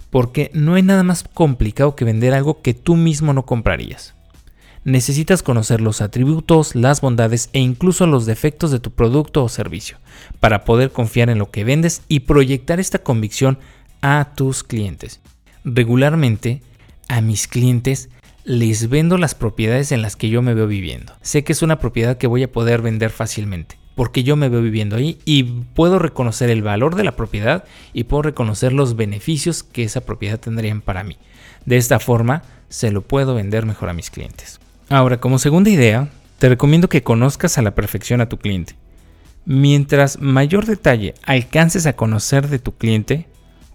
Porque 0.08 0.50
no 0.54 0.76
hay 0.76 0.82
nada 0.82 1.02
más 1.02 1.24
complicado 1.24 1.94
que 1.94 2.06
vender 2.06 2.32
algo 2.32 2.62
que 2.62 2.72
tú 2.72 2.96
mismo 2.96 3.34
no 3.34 3.44
comprarías. 3.44 4.14
Necesitas 4.84 5.42
conocer 5.42 5.82
los 5.82 6.00
atributos, 6.00 6.74
las 6.74 7.02
bondades 7.02 7.50
e 7.52 7.58
incluso 7.58 8.06
los 8.06 8.24
defectos 8.24 8.70
de 8.70 8.80
tu 8.80 8.92
producto 8.92 9.44
o 9.44 9.50
servicio 9.50 9.98
para 10.40 10.64
poder 10.64 10.90
confiar 10.90 11.28
en 11.28 11.38
lo 11.38 11.50
que 11.50 11.64
vendes 11.64 12.00
y 12.08 12.20
proyectar 12.20 12.80
esta 12.80 13.00
convicción 13.00 13.58
a 14.00 14.32
tus 14.34 14.64
clientes. 14.64 15.20
Regularmente 15.64 16.62
a 17.08 17.20
mis 17.20 17.48
clientes 17.48 18.08
les 18.44 18.88
vendo 18.88 19.16
las 19.18 19.34
propiedades 19.34 19.92
en 19.92 20.02
las 20.02 20.16
que 20.16 20.28
yo 20.28 20.42
me 20.42 20.54
veo 20.54 20.66
viviendo. 20.66 21.14
Sé 21.22 21.44
que 21.44 21.52
es 21.52 21.62
una 21.62 21.78
propiedad 21.78 22.18
que 22.18 22.26
voy 22.26 22.42
a 22.42 22.52
poder 22.52 22.82
vender 22.82 23.10
fácilmente 23.10 23.78
porque 23.94 24.24
yo 24.24 24.36
me 24.36 24.48
veo 24.48 24.60
viviendo 24.60 24.96
ahí 24.96 25.18
y 25.24 25.44
puedo 25.44 25.98
reconocer 25.98 26.50
el 26.50 26.62
valor 26.62 26.96
de 26.96 27.04
la 27.04 27.16
propiedad 27.16 27.64
y 27.92 28.04
puedo 28.04 28.22
reconocer 28.22 28.72
los 28.72 28.96
beneficios 28.96 29.62
que 29.62 29.84
esa 29.84 30.00
propiedad 30.00 30.40
tendrían 30.40 30.80
para 30.80 31.04
mí. 31.04 31.16
De 31.64 31.76
esta 31.76 31.98
forma 32.00 32.42
se 32.68 32.90
lo 32.90 33.02
puedo 33.02 33.34
vender 33.34 33.66
mejor 33.66 33.88
a 33.88 33.94
mis 33.94 34.10
clientes. 34.10 34.58
Ahora, 34.88 35.20
como 35.20 35.38
segunda 35.38 35.70
idea, 35.70 36.08
te 36.38 36.48
recomiendo 36.48 36.88
que 36.88 37.02
conozcas 37.02 37.56
a 37.56 37.62
la 37.62 37.74
perfección 37.74 38.20
a 38.20 38.28
tu 38.28 38.38
cliente. 38.38 38.74
Mientras 39.46 40.20
mayor 40.20 40.66
detalle 40.66 41.14
alcances 41.22 41.86
a 41.86 41.94
conocer 41.94 42.48
de 42.48 42.58
tu 42.58 42.76
cliente, 42.76 43.26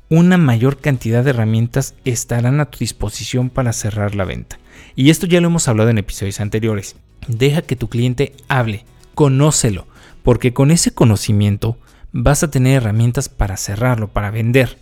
una 0.10 0.38
mayor 0.38 0.78
cantidad 0.78 1.24
de 1.24 1.30
herramientas 1.30 1.93
estarán 2.04 2.60
a 2.60 2.65
tu 2.65 2.80
disposición 2.80 3.50
para 3.50 3.74
cerrar 3.74 4.15
la 4.15 4.26
venta. 4.26 4.58
Y 4.95 5.12
esto 5.12 5.28
ya 5.28 5.39
lo 5.39 5.48
hemos 5.48 5.67
hablado 5.67 5.89
en 5.89 6.00
episodios 6.00 6.39
anteriores. 6.39 6.95
Deja 7.28 7.62
que 7.62 7.76
tu 7.76 7.89
cliente 7.89 8.34
hable, 8.48 8.86
conócelo, 9.13 9.88
porque 10.24 10.52
con 10.52 10.72
ese 10.72 10.91
conocimiento 10.91 11.78
vas 12.12 12.41
a 12.41 12.50
tener 12.50 12.78
herramientas 12.78 13.30
para 13.30 13.56
cerrarlo, 13.56 14.08
para 14.08 14.32
vender. 14.32 14.78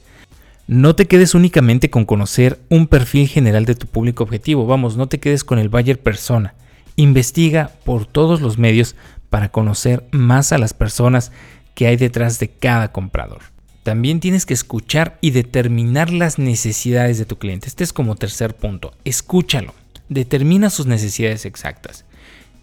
No 0.65 0.95
te 0.95 1.07
quedes 1.07 1.35
únicamente 1.35 1.89
con 1.89 2.05
conocer 2.05 2.59
un 2.69 2.87
perfil 2.87 3.27
general 3.27 3.65
de 3.65 3.75
tu 3.75 3.87
público 3.87 4.23
objetivo, 4.23 4.65
vamos, 4.65 4.95
no 4.95 5.07
te 5.07 5.19
quedes 5.19 5.43
con 5.43 5.59
el 5.59 5.69
buyer 5.69 5.99
persona. 5.99 6.55
Investiga 6.95 7.71
por 7.83 8.05
todos 8.05 8.41
los 8.41 8.57
medios 8.57 8.95
para 9.29 9.49
conocer 9.49 10.05
más 10.11 10.51
a 10.53 10.57
las 10.57 10.73
personas 10.73 11.31
que 11.75 11.87
hay 11.87 11.97
detrás 11.97 12.39
de 12.39 12.49
cada 12.49 12.91
comprador. 12.91 13.56
También 13.87 14.19
tienes 14.19 14.45
que 14.45 14.53
escuchar 14.53 15.17
y 15.21 15.31
determinar 15.31 16.11
las 16.11 16.39
necesidades 16.39 17.17
de 17.17 17.25
tu 17.25 17.37
cliente. 17.37 17.69
Este 17.69 17.85
es 17.85 17.93
como 17.93 18.17
tercer 18.17 18.53
punto. 18.53 18.93
Escúchalo. 19.05 19.73
Determina 20.09 20.69
sus 20.69 20.87
necesidades 20.87 21.45
exactas. 21.45 22.03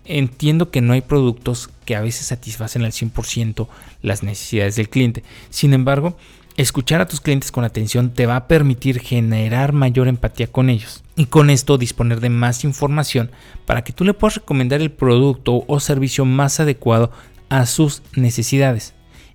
Entiendo 0.04 0.70
que 0.70 0.82
no 0.82 0.92
hay 0.92 1.00
productos 1.00 1.70
que 1.86 1.96
a 1.96 2.02
veces 2.02 2.26
satisfacen 2.26 2.84
al 2.84 2.92
100% 2.92 3.68
las 4.02 4.22
necesidades 4.22 4.76
del 4.76 4.90
cliente. 4.90 5.24
Sin 5.48 5.72
embargo, 5.72 6.18
escuchar 6.58 7.00
a 7.00 7.08
tus 7.08 7.22
clientes 7.22 7.50
con 7.50 7.64
atención 7.64 8.12
te 8.12 8.26
va 8.26 8.36
a 8.36 8.46
permitir 8.46 9.00
generar 9.00 9.72
mayor 9.72 10.08
empatía 10.08 10.48
con 10.48 10.68
ellos 10.68 11.04
y 11.16 11.24
con 11.24 11.48
esto 11.48 11.78
disponer 11.78 12.20
de 12.20 12.28
más 12.28 12.64
información 12.64 13.30
para 13.64 13.82
que 13.82 13.94
tú 13.94 14.04
le 14.04 14.12
puedas 14.12 14.34
recomendar 14.34 14.82
el 14.82 14.90
producto 14.90 15.64
o 15.68 15.80
servicio 15.80 16.26
más 16.26 16.60
adecuado 16.60 17.10
a 17.48 17.64
sus 17.64 18.02
necesidades 18.14 18.92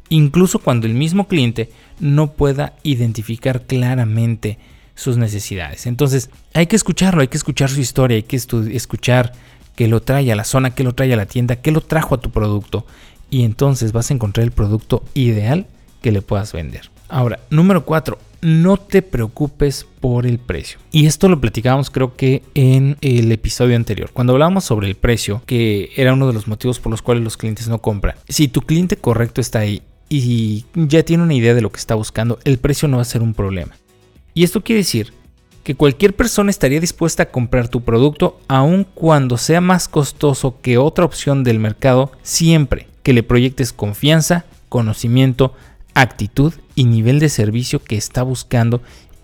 incluso 0.09 0.59
cuando 0.59 0.87
el 0.87 0.93
mismo 0.93 1.27
cliente 1.27 1.69
no 1.99 2.33
pueda 2.33 2.73
identificar 2.83 3.61
claramente 3.61 4.57
sus 4.95 5.17
necesidades. 5.17 5.85
Entonces 5.85 6.29
hay 6.53 6.67
que 6.67 6.75
escucharlo, 6.75 7.21
hay 7.21 7.27
que 7.29 7.37
escuchar 7.37 7.69
su 7.69 7.79
historia, 7.79 8.15
hay 8.15 8.23
que 8.23 8.35
escuchar 8.35 9.31
qué 9.75 9.87
lo 9.87 10.01
trae 10.01 10.31
a 10.31 10.35
la 10.35 10.43
zona, 10.43 10.75
qué 10.75 10.83
lo 10.83 10.93
trae 10.93 11.13
a 11.13 11.17
la 11.17 11.25
tienda, 11.25 11.55
qué 11.55 11.71
lo 11.71 11.81
trajo 11.81 12.15
a 12.15 12.19
tu 12.19 12.31
producto 12.31 12.85
y 13.29 13.43
entonces 13.43 13.91
vas 13.91 14.11
a 14.11 14.13
encontrar 14.13 14.43
el 14.43 14.51
producto 14.51 15.03
ideal 15.13 15.67
que 16.01 16.11
le 16.11 16.21
puedas 16.21 16.51
vender. 16.51 16.89
Ahora, 17.07 17.39
número 17.49 17.85
4, 17.85 18.17
no 18.41 18.77
te 18.77 19.01
preocupes 19.01 19.85
por 19.99 20.25
el 20.25 20.37
precio. 20.37 20.79
Y 20.91 21.07
esto 21.07 21.27
lo 21.27 21.41
platicábamos 21.41 21.89
creo 21.89 22.15
que 22.15 22.43
en 22.53 22.97
el 23.01 23.31
episodio 23.31 23.75
anterior, 23.75 24.11
cuando 24.13 24.33
hablábamos 24.33 24.63
sobre 24.63 24.87
el 24.87 24.95
precio, 24.95 25.41
que 25.45 25.91
era 25.95 26.13
uno 26.13 26.27
de 26.27 26.33
los 26.33 26.47
motivos 26.47 26.79
por 26.79 26.91
los 26.91 27.01
cuales 27.01 27.23
los 27.23 27.37
clientes 27.37 27.67
no 27.67 27.79
compran. 27.79 28.15
Si 28.27 28.47
tu 28.47 28.61
cliente 28.61 28.97
correcto 28.97 29.41
está 29.41 29.59
ahí 29.59 29.81
y 30.09 30.65
ya 30.73 31.03
tiene 31.03 31.23
una 31.23 31.35
idea 31.35 31.53
de 31.53 31.61
lo 31.61 31.71
que 31.71 31.79
está 31.79 31.95
buscando, 31.95 32.39
el 32.43 32.57
precio 32.57 32.87
no 32.87 32.97
va 32.97 33.03
a 33.03 33.05
ser 33.05 33.21
un 33.21 33.35
problema. 33.35 33.77
Y 34.33 34.43
esto 34.43 34.63
quiere 34.63 34.79
decir 34.79 35.13
que 35.63 35.75
cualquier 35.75 36.15
persona 36.15 36.49
estaría 36.49 36.79
dispuesta 36.79 37.23
a 37.23 37.31
comprar 37.31 37.67
tu 37.67 37.81
producto 37.81 38.39
aun 38.47 38.85
cuando 38.95 39.37
sea 39.37 39.61
más 39.61 39.87
costoso 39.87 40.59
que 40.61 40.79
otra 40.79 41.05
opción 41.05 41.43
del 41.43 41.59
mercado 41.59 42.11
siempre 42.23 42.87
que 43.03 43.13
le 43.13 43.23
proyectes 43.23 43.71
confianza, 43.71 44.45
conocimiento, 44.67 45.53
actitud 45.93 46.53
y 46.75 46.85
nivel 46.85 47.19
de 47.19 47.29
servicio 47.29 47.83
que 47.83 47.97
está 47.97 48.23
buscando 48.23 48.81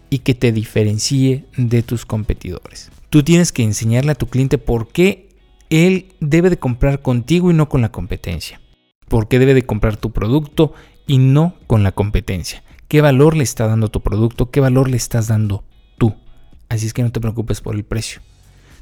y 0.10 0.20
que 0.20 0.34
te 0.34 0.52
diferencie 0.52 1.46
de 1.58 1.82
tus 1.82 2.06
competidores. 2.06 2.92
Tú 3.10 3.24
tienes 3.24 3.52
que 3.52 3.64
enseñarle 3.64 4.12
a 4.12 4.16
tu 4.16 4.28
cliente 4.28 4.58
por 4.58 4.90
qué 4.90 5.30
él 5.70 6.14
debe 6.20 6.50
de 6.50 6.58
comprar 6.58 7.02
contigo 7.02 7.50
y 7.50 7.54
no 7.54 7.70
con 7.70 7.82
la 7.82 7.92
competencia 7.92 8.60
por 9.08 9.28
qué 9.28 9.40
debe 9.40 9.54
de 9.54 9.66
comprar 9.66 9.98
tu 9.98 10.12
producto 10.12 10.74
y 11.08 11.18
no 11.18 11.56
con 11.68 11.84
la 11.84 11.92
competencia. 11.92 12.64
¿Qué 12.88 13.02
valor 13.02 13.36
le 13.36 13.44
está 13.44 13.68
dando 13.68 13.90
tu 13.90 14.02
producto? 14.02 14.52
¿Qué 14.52 14.60
valor 14.60 14.90
le 14.90 14.98
estás 14.98 15.28
dando 15.28 15.64
tú? 15.98 16.16
Así 16.70 16.86
es 16.86 16.94
que 16.94 17.04
no 17.04 17.12
te 17.12 17.20
preocupes 17.20 17.62
por 17.62 17.76
el 17.76 17.84
precio. 17.84 18.22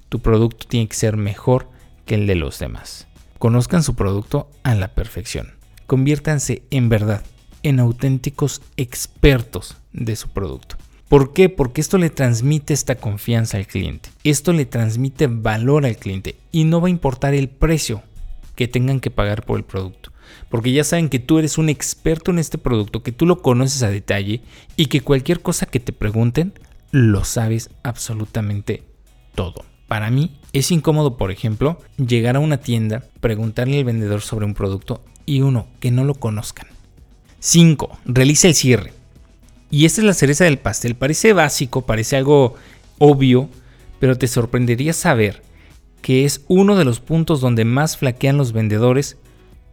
Tu 0.09 0.19
producto 0.19 0.67
tiene 0.67 0.87
que 0.87 0.95
ser 0.95 1.17
mejor 1.17 1.69
que 2.05 2.15
el 2.15 2.27
de 2.27 2.35
los 2.35 2.59
demás. 2.59 3.07
Conozcan 3.39 3.83
su 3.83 3.95
producto 3.95 4.49
a 4.63 4.75
la 4.75 4.89
perfección. 4.89 5.53
Conviértanse 5.87 6.63
en 6.69 6.89
verdad 6.89 7.23
en 7.63 7.79
auténticos 7.79 8.61
expertos 8.77 9.77
de 9.93 10.15
su 10.15 10.29
producto. 10.29 10.75
¿Por 11.07 11.33
qué? 11.33 11.49
Porque 11.49 11.81
esto 11.81 11.97
le 11.97 12.09
transmite 12.09 12.73
esta 12.73 12.95
confianza 12.95 13.57
al 13.57 13.67
cliente. 13.67 14.09
Esto 14.23 14.51
le 14.51 14.65
transmite 14.65 15.27
valor 15.27 15.85
al 15.85 15.97
cliente 15.97 16.35
y 16.51 16.63
no 16.63 16.81
va 16.81 16.87
a 16.87 16.91
importar 16.91 17.33
el 17.33 17.49
precio 17.49 18.01
que 18.55 18.67
tengan 18.67 18.99
que 18.99 19.11
pagar 19.11 19.45
por 19.45 19.57
el 19.57 19.65
producto 19.65 20.12
porque 20.49 20.71
ya 20.71 20.83
saben 20.83 21.09
que 21.09 21.19
tú 21.19 21.39
eres 21.39 21.57
un 21.57 21.69
experto 21.69 22.31
en 22.31 22.39
este 22.39 22.57
producto, 22.57 23.03
que 23.03 23.11
tú 23.11 23.25
lo 23.25 23.41
conoces 23.41 23.83
a 23.83 23.89
detalle 23.89 24.41
y 24.75 24.87
que 24.87 25.01
cualquier 25.01 25.41
cosa 25.41 25.65
que 25.65 25.79
te 25.79 25.93
pregunten, 25.93 26.53
lo 26.91 27.23
sabes 27.23 27.69
absolutamente 27.83 28.83
todo. 29.35 29.65
Para 29.87 30.09
mí 30.09 30.39
es 30.53 30.71
incómodo, 30.71 31.17
por 31.17 31.31
ejemplo, 31.31 31.79
llegar 31.97 32.35
a 32.35 32.39
una 32.39 32.57
tienda, 32.57 33.03
preguntarle 33.19 33.79
al 33.79 33.85
vendedor 33.85 34.21
sobre 34.21 34.45
un 34.45 34.53
producto 34.53 35.03
y 35.25 35.41
uno, 35.41 35.67
que 35.79 35.91
no 35.91 36.03
lo 36.03 36.15
conozcan. 36.15 36.67
5. 37.39 37.99
Realiza 38.05 38.47
el 38.47 38.55
cierre. 38.55 38.93
Y 39.69 39.85
esta 39.85 40.01
es 40.01 40.05
la 40.05 40.13
cereza 40.13 40.43
del 40.45 40.59
pastel. 40.59 40.95
Parece 40.95 41.33
básico, 41.33 41.85
parece 41.85 42.15
algo 42.15 42.55
obvio, 42.99 43.49
pero 43.99 44.17
te 44.17 44.27
sorprendería 44.27 44.93
saber 44.93 45.41
que 46.01 46.25
es 46.25 46.43
uno 46.47 46.75
de 46.75 46.85
los 46.85 46.99
puntos 46.99 47.41
donde 47.41 47.65
más 47.65 47.97
flaquean 47.97 48.37
los 48.37 48.51
vendedores 48.51 49.17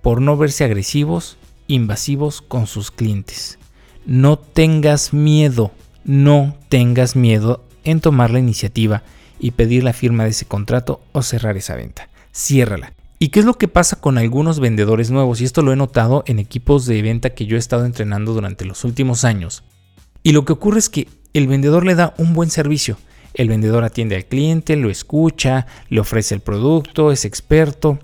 por 0.03 0.21
no 0.21 0.37
verse 0.37 0.65
agresivos, 0.65 1.37
invasivos 1.67 2.43
con 2.43 2.67
sus 2.67 2.91
clientes. 2.91 3.59
No 4.07 4.39
tengas 4.39 5.13
miedo, 5.13 5.73
no 6.05 6.57
tengas 6.69 7.17
miedo 7.17 7.65
en 7.85 8.01
tomar 8.01 8.31
la 8.31 8.39
iniciativa 8.39 9.03
y 9.39 9.53
pedir 9.53 9.85
la 9.85 9.93
firma 9.93 10.25
de 10.25 10.31
ese 10.31 10.47
contrato 10.47 11.01
o 11.13 11.23
cerrar 11.23 11.57
esa 11.57 11.75
venta. 11.75 12.09
Ciérrala. 12.35 12.93
¿Y 13.19 13.29
qué 13.29 13.41
es 13.41 13.47
lo 13.47 13.55
que 13.55 13.69
pasa 13.69 14.01
con 14.01 14.17
algunos 14.17 14.61
vendedores 14.61 15.11
nuevos? 15.11 15.41
Y 15.41 15.45
esto 15.45 15.63
lo 15.63 15.73
he 15.73 15.77
notado 15.77 16.25
en 16.27 16.39
equipos 16.39 16.87
de 16.87 17.03
venta 17.03 17.31
que 17.31 17.45
yo 17.45 17.57
he 17.57 17.59
estado 17.59 17.85
entrenando 17.85 18.33
durante 18.33 18.65
los 18.65 18.85
últimos 18.85 19.25
años. 19.25 19.63
Y 20.23 20.33
lo 20.33 20.45
que 20.45 20.55
ocurre 20.55 20.79
es 20.79 20.89
que 20.89 21.09
el 21.35 21.47
vendedor 21.47 21.85
le 21.85 21.95
da 21.95 22.15
un 22.17 22.33
buen 22.33 22.51
servicio. 22.51 22.97
El 23.35 23.49
vendedor 23.49 23.85
atiende 23.85 24.17
al 24.17 24.25
cliente, 24.25 24.75
lo 24.77 24.91
escucha, 24.91 25.67
le 25.89 26.01
ofrece 26.01 26.35
el 26.35 26.41
producto, 26.41 27.13
es 27.13 27.25
experto 27.25 27.99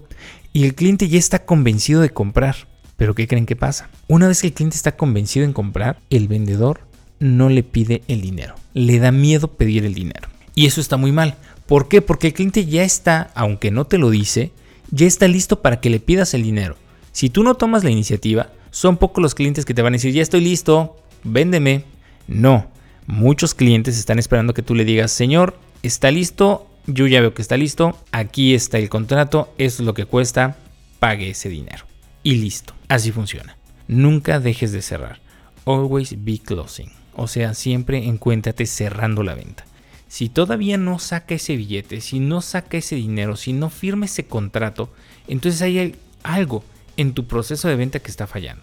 y 0.56 0.64
el 0.64 0.74
cliente 0.74 1.06
ya 1.10 1.18
está 1.18 1.44
convencido 1.44 2.00
de 2.00 2.08
comprar. 2.08 2.56
Pero 2.96 3.14
¿qué 3.14 3.28
creen 3.28 3.44
que 3.44 3.56
pasa? 3.56 3.90
Una 4.08 4.26
vez 4.26 4.40
que 4.40 4.46
el 4.46 4.54
cliente 4.54 4.74
está 4.74 4.96
convencido 4.96 5.44
en 5.44 5.52
comprar, 5.52 6.00
el 6.08 6.28
vendedor 6.28 6.80
no 7.18 7.50
le 7.50 7.62
pide 7.62 8.00
el 8.08 8.22
dinero. 8.22 8.54
Le 8.72 8.98
da 8.98 9.12
miedo 9.12 9.48
pedir 9.48 9.84
el 9.84 9.92
dinero. 9.92 10.30
Y 10.54 10.64
eso 10.64 10.80
está 10.80 10.96
muy 10.96 11.12
mal. 11.12 11.36
¿Por 11.66 11.88
qué? 11.88 12.00
Porque 12.00 12.28
el 12.28 12.32
cliente 12.32 12.64
ya 12.64 12.84
está, 12.84 13.30
aunque 13.34 13.70
no 13.70 13.86
te 13.86 13.98
lo 13.98 14.08
dice, 14.08 14.50
ya 14.90 15.06
está 15.06 15.28
listo 15.28 15.60
para 15.60 15.78
que 15.78 15.90
le 15.90 16.00
pidas 16.00 16.32
el 16.32 16.42
dinero. 16.42 16.78
Si 17.12 17.28
tú 17.28 17.42
no 17.42 17.56
tomas 17.56 17.84
la 17.84 17.90
iniciativa, 17.90 18.50
son 18.70 18.96
pocos 18.96 19.20
los 19.20 19.34
clientes 19.34 19.66
que 19.66 19.74
te 19.74 19.82
van 19.82 19.92
a 19.92 19.96
decir, 19.96 20.14
ya 20.14 20.22
estoy 20.22 20.40
listo, 20.40 20.96
véndeme. 21.22 21.84
No, 22.28 22.70
muchos 23.06 23.52
clientes 23.52 23.98
están 23.98 24.18
esperando 24.18 24.54
que 24.54 24.62
tú 24.62 24.74
le 24.74 24.86
digas, 24.86 25.12
señor, 25.12 25.58
está 25.82 26.10
listo, 26.10 26.66
yo 26.86 27.06
ya 27.06 27.20
veo 27.20 27.34
que 27.34 27.42
está 27.42 27.56
listo, 27.56 27.98
aquí 28.12 28.54
está 28.54 28.78
el 28.78 28.88
contrato, 28.88 29.52
esto 29.58 29.82
es 29.82 29.86
lo 29.86 29.94
que 29.94 30.04
cuesta, 30.04 30.56
pague 30.98 31.30
ese 31.30 31.48
dinero. 31.48 31.84
Y 32.22 32.36
listo, 32.36 32.74
así 32.88 33.12
funciona. 33.12 33.56
Nunca 33.88 34.40
dejes 34.40 34.72
de 34.72 34.82
cerrar. 34.82 35.20
Always 35.64 36.24
be 36.24 36.38
closing. 36.38 36.90
O 37.14 37.28
sea, 37.28 37.54
siempre 37.54 38.06
encuéntrate 38.06 38.66
cerrando 38.66 39.22
la 39.22 39.34
venta. 39.34 39.64
Si 40.08 40.28
todavía 40.28 40.78
no 40.78 40.98
saca 40.98 41.34
ese 41.34 41.56
billete, 41.56 42.00
si 42.00 42.20
no 42.20 42.40
saca 42.40 42.76
ese 42.76 42.96
dinero, 42.96 43.36
si 43.36 43.52
no 43.52 43.70
firma 43.70 44.06
ese 44.06 44.26
contrato, 44.26 44.92
entonces 45.26 45.62
hay 45.62 45.96
algo 46.22 46.64
en 46.96 47.12
tu 47.12 47.26
proceso 47.26 47.68
de 47.68 47.76
venta 47.76 47.98
que 47.98 48.10
está 48.10 48.26
fallando. 48.26 48.62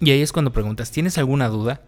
Y 0.00 0.10
ahí 0.10 0.20
es 0.20 0.32
cuando 0.32 0.52
preguntas, 0.52 0.90
¿tienes 0.90 1.18
alguna 1.18 1.48
duda? 1.48 1.80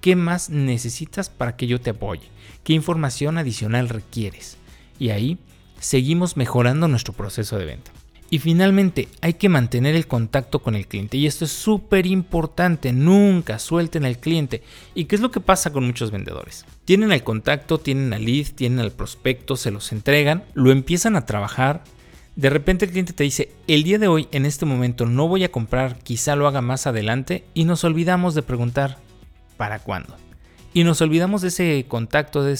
¿Qué 0.00 0.16
más 0.16 0.50
necesitas 0.50 1.30
para 1.30 1.56
que 1.56 1.66
yo 1.66 1.80
te 1.80 1.90
apoye? 1.90 2.28
¿Qué 2.62 2.74
información 2.74 3.38
adicional 3.38 3.88
requieres? 3.88 4.58
Y 4.98 5.10
ahí 5.10 5.38
seguimos 5.80 6.36
mejorando 6.36 6.88
nuestro 6.88 7.12
proceso 7.12 7.58
de 7.58 7.66
venta. 7.66 7.90
Y 8.30 8.40
finalmente, 8.40 9.08
hay 9.20 9.34
que 9.34 9.48
mantener 9.48 9.94
el 9.94 10.08
contacto 10.08 10.58
con 10.58 10.74
el 10.74 10.88
cliente. 10.88 11.16
Y 11.16 11.26
esto 11.26 11.44
es 11.44 11.52
súper 11.52 12.06
importante. 12.06 12.92
Nunca 12.92 13.58
suelten 13.60 14.04
al 14.04 14.18
cliente. 14.18 14.62
¿Y 14.94 15.04
qué 15.04 15.14
es 15.14 15.22
lo 15.22 15.30
que 15.30 15.40
pasa 15.40 15.72
con 15.72 15.86
muchos 15.86 16.10
vendedores? 16.10 16.64
Tienen 16.84 17.12
el 17.12 17.22
contacto, 17.22 17.78
tienen 17.78 18.12
al 18.12 18.24
lead, 18.24 18.46
tienen 18.54 18.80
al 18.80 18.90
prospecto, 18.90 19.56
se 19.56 19.70
los 19.70 19.92
entregan, 19.92 20.42
lo 20.54 20.72
empiezan 20.72 21.14
a 21.14 21.26
trabajar. 21.26 21.84
De 22.34 22.50
repente 22.50 22.86
el 22.86 22.90
cliente 22.90 23.12
te 23.12 23.22
dice, 23.22 23.52
el 23.68 23.84
día 23.84 23.98
de 23.98 24.08
hoy, 24.08 24.26
en 24.32 24.46
este 24.46 24.66
momento, 24.66 25.06
no 25.06 25.28
voy 25.28 25.44
a 25.44 25.52
comprar, 25.52 25.98
quizá 26.00 26.34
lo 26.34 26.48
haga 26.48 26.60
más 26.60 26.88
adelante. 26.88 27.44
Y 27.54 27.66
nos 27.66 27.84
olvidamos 27.84 28.34
de 28.34 28.42
preguntar, 28.42 28.98
¿para 29.56 29.78
cuándo? 29.78 30.16
Y 30.74 30.82
nos 30.82 31.00
olvidamos 31.00 31.40
de 31.40 31.48
ese 31.48 31.86
contacto, 31.86 32.42
de, 32.42 32.58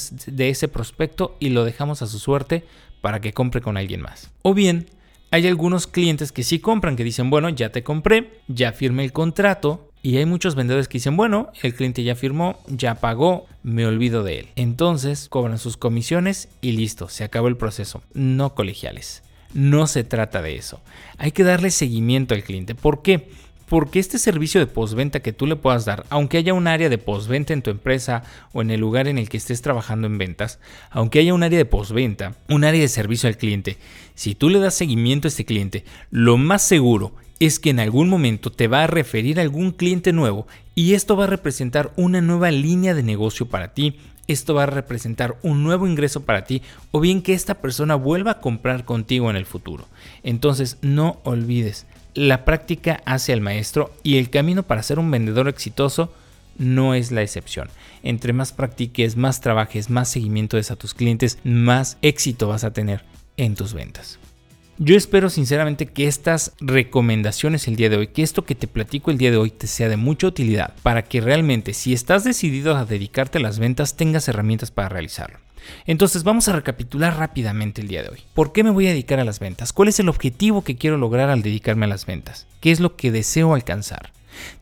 ese 0.48 0.68
prospecto 0.68 1.36
y 1.40 1.48
lo 1.48 1.64
dejamos 1.64 2.00
a 2.00 2.06
su 2.06 2.20
suerte 2.20 2.64
para 3.00 3.20
que 3.20 3.32
compre 3.32 3.60
con 3.60 3.76
alguien 3.76 4.00
más. 4.00 4.30
O 4.42 4.54
bien, 4.54 4.86
hay 5.32 5.48
algunos 5.48 5.88
clientes 5.88 6.30
que 6.30 6.44
sí 6.44 6.60
compran, 6.60 6.94
que 6.94 7.02
dicen, 7.02 7.28
bueno, 7.28 7.48
ya 7.48 7.70
te 7.70 7.82
compré, 7.82 8.40
ya 8.46 8.72
firmé 8.72 9.04
el 9.04 9.12
contrato. 9.12 9.90
Y 10.00 10.18
hay 10.18 10.26
muchos 10.26 10.54
vendedores 10.54 10.86
que 10.86 10.98
dicen, 10.98 11.16
bueno, 11.16 11.50
el 11.62 11.74
cliente 11.74 12.04
ya 12.04 12.14
firmó, 12.14 12.60
ya 12.68 12.94
pagó, 12.94 13.46
me 13.64 13.84
olvido 13.84 14.22
de 14.22 14.38
él. 14.38 14.48
Entonces 14.54 15.28
cobran 15.28 15.58
sus 15.58 15.76
comisiones 15.76 16.48
y 16.60 16.72
listo, 16.72 17.08
se 17.08 17.24
acabó 17.24 17.48
el 17.48 17.56
proceso. 17.56 18.00
No 18.12 18.54
colegiales. 18.54 19.24
No 19.54 19.88
se 19.88 20.04
trata 20.04 20.40
de 20.40 20.56
eso. 20.56 20.80
Hay 21.18 21.32
que 21.32 21.42
darle 21.42 21.70
seguimiento 21.70 22.34
al 22.34 22.44
cliente. 22.44 22.76
¿Por 22.76 23.02
qué? 23.02 23.28
Porque 23.68 23.98
este 23.98 24.18
servicio 24.18 24.60
de 24.60 24.66
postventa 24.66 25.20
que 25.20 25.32
tú 25.32 25.46
le 25.46 25.56
puedas 25.56 25.84
dar, 25.84 26.04
aunque 26.10 26.38
haya 26.38 26.54
un 26.54 26.66
área 26.66 26.88
de 26.88 26.98
postventa 26.98 27.52
en 27.52 27.62
tu 27.62 27.70
empresa 27.70 28.22
o 28.52 28.62
en 28.62 28.70
el 28.70 28.80
lugar 28.80 29.08
en 29.08 29.18
el 29.18 29.28
que 29.28 29.36
estés 29.36 29.62
trabajando 29.62 30.06
en 30.06 30.18
ventas, 30.18 30.58
aunque 30.90 31.18
haya 31.18 31.34
un 31.34 31.42
área 31.42 31.58
de 31.58 31.64
postventa, 31.64 32.34
un 32.48 32.64
área 32.64 32.80
de 32.80 32.88
servicio 32.88 33.28
al 33.28 33.36
cliente, 33.36 33.78
si 34.14 34.34
tú 34.34 34.48
le 34.48 34.58
das 34.58 34.74
seguimiento 34.74 35.26
a 35.26 35.30
este 35.30 35.44
cliente, 35.44 35.84
lo 36.10 36.36
más 36.36 36.62
seguro 36.62 37.14
es 37.40 37.58
que 37.58 37.70
en 37.70 37.80
algún 37.80 38.08
momento 38.08 38.50
te 38.50 38.68
va 38.68 38.84
a 38.84 38.86
referir 38.86 39.38
a 39.38 39.42
algún 39.42 39.72
cliente 39.72 40.12
nuevo 40.12 40.46
y 40.74 40.94
esto 40.94 41.16
va 41.16 41.24
a 41.24 41.28
representar 41.28 41.92
una 41.96 42.20
nueva 42.20 42.50
línea 42.50 42.94
de 42.94 43.02
negocio 43.02 43.46
para 43.46 43.74
ti, 43.74 43.98
esto 44.26 44.54
va 44.54 44.62
a 44.62 44.66
representar 44.66 45.36
un 45.42 45.62
nuevo 45.62 45.86
ingreso 45.86 46.24
para 46.24 46.44
ti 46.44 46.62
o 46.92 47.00
bien 47.00 47.22
que 47.22 47.34
esta 47.34 47.60
persona 47.60 47.94
vuelva 47.94 48.32
a 48.32 48.40
comprar 48.40 48.84
contigo 48.84 49.28
en 49.30 49.36
el 49.36 49.46
futuro. 49.46 49.86
Entonces 50.22 50.78
no 50.80 51.20
olvides, 51.24 51.86
la 52.14 52.44
práctica 52.44 53.02
hace 53.04 53.32
al 53.32 53.40
maestro 53.40 53.92
y 54.02 54.18
el 54.18 54.30
camino 54.30 54.62
para 54.62 54.82
ser 54.82 54.98
un 54.98 55.10
vendedor 55.10 55.48
exitoso 55.48 56.12
no 56.56 56.94
es 56.94 57.10
la 57.10 57.22
excepción. 57.22 57.68
Entre 58.02 58.32
más 58.32 58.52
practiques, 58.52 59.16
más 59.16 59.40
trabajes, 59.40 59.90
más 59.90 60.08
seguimiento 60.08 60.56
des 60.56 60.70
a 60.70 60.76
tus 60.76 60.94
clientes, 60.94 61.38
más 61.42 61.98
éxito 62.02 62.48
vas 62.48 62.64
a 62.64 62.72
tener 62.72 63.04
en 63.36 63.54
tus 63.54 63.74
ventas. 63.74 64.18
Yo 64.78 64.96
espero 64.96 65.30
sinceramente 65.30 65.86
que 65.86 66.08
estas 66.08 66.52
recomendaciones 66.60 67.68
el 67.68 67.76
día 67.76 67.90
de 67.90 67.96
hoy, 67.96 68.06
que 68.08 68.24
esto 68.24 68.44
que 68.44 68.56
te 68.56 68.66
platico 68.66 69.12
el 69.12 69.18
día 69.18 69.30
de 69.30 69.36
hoy 69.36 69.50
te 69.50 69.68
sea 69.68 69.88
de 69.88 69.96
mucha 69.96 70.26
utilidad 70.26 70.74
para 70.82 71.02
que 71.02 71.20
realmente 71.20 71.74
si 71.74 71.92
estás 71.92 72.24
decidido 72.24 72.76
a 72.76 72.84
dedicarte 72.84 73.38
a 73.38 73.40
las 73.40 73.60
ventas 73.60 73.96
tengas 73.96 74.26
herramientas 74.26 74.72
para 74.72 74.88
realizarlo. 74.88 75.43
Entonces 75.86 76.24
vamos 76.24 76.48
a 76.48 76.52
recapitular 76.52 77.16
rápidamente 77.16 77.80
el 77.80 77.88
día 77.88 78.02
de 78.02 78.10
hoy. 78.10 78.18
¿Por 78.34 78.52
qué 78.52 78.64
me 78.64 78.70
voy 78.70 78.86
a 78.86 78.90
dedicar 78.90 79.20
a 79.20 79.24
las 79.24 79.40
ventas? 79.40 79.72
¿Cuál 79.72 79.88
es 79.88 80.00
el 80.00 80.08
objetivo 80.08 80.62
que 80.64 80.76
quiero 80.76 80.96
lograr 80.96 81.30
al 81.30 81.42
dedicarme 81.42 81.86
a 81.86 81.88
las 81.88 82.06
ventas? 82.06 82.46
¿Qué 82.60 82.70
es 82.70 82.80
lo 82.80 82.96
que 82.96 83.12
deseo 83.12 83.54
alcanzar? 83.54 84.12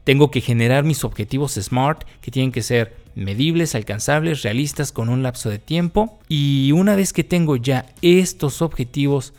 Tengo 0.04 0.30
que 0.30 0.40
generar 0.40 0.84
mis 0.84 1.04
objetivos 1.04 1.54
SMART, 1.54 2.04
que 2.20 2.30
tienen 2.30 2.52
que 2.52 2.62
ser 2.62 2.96
medibles, 3.14 3.74
alcanzables, 3.74 4.42
realistas 4.42 4.92
con 4.92 5.08
un 5.08 5.22
lapso 5.22 5.50
de 5.50 5.58
tiempo. 5.58 6.18
Y 6.28 6.72
una 6.72 6.96
vez 6.96 7.12
que 7.12 7.24
tengo 7.24 7.56
ya 7.56 7.86
estos 8.02 8.62
objetivos 8.62 9.32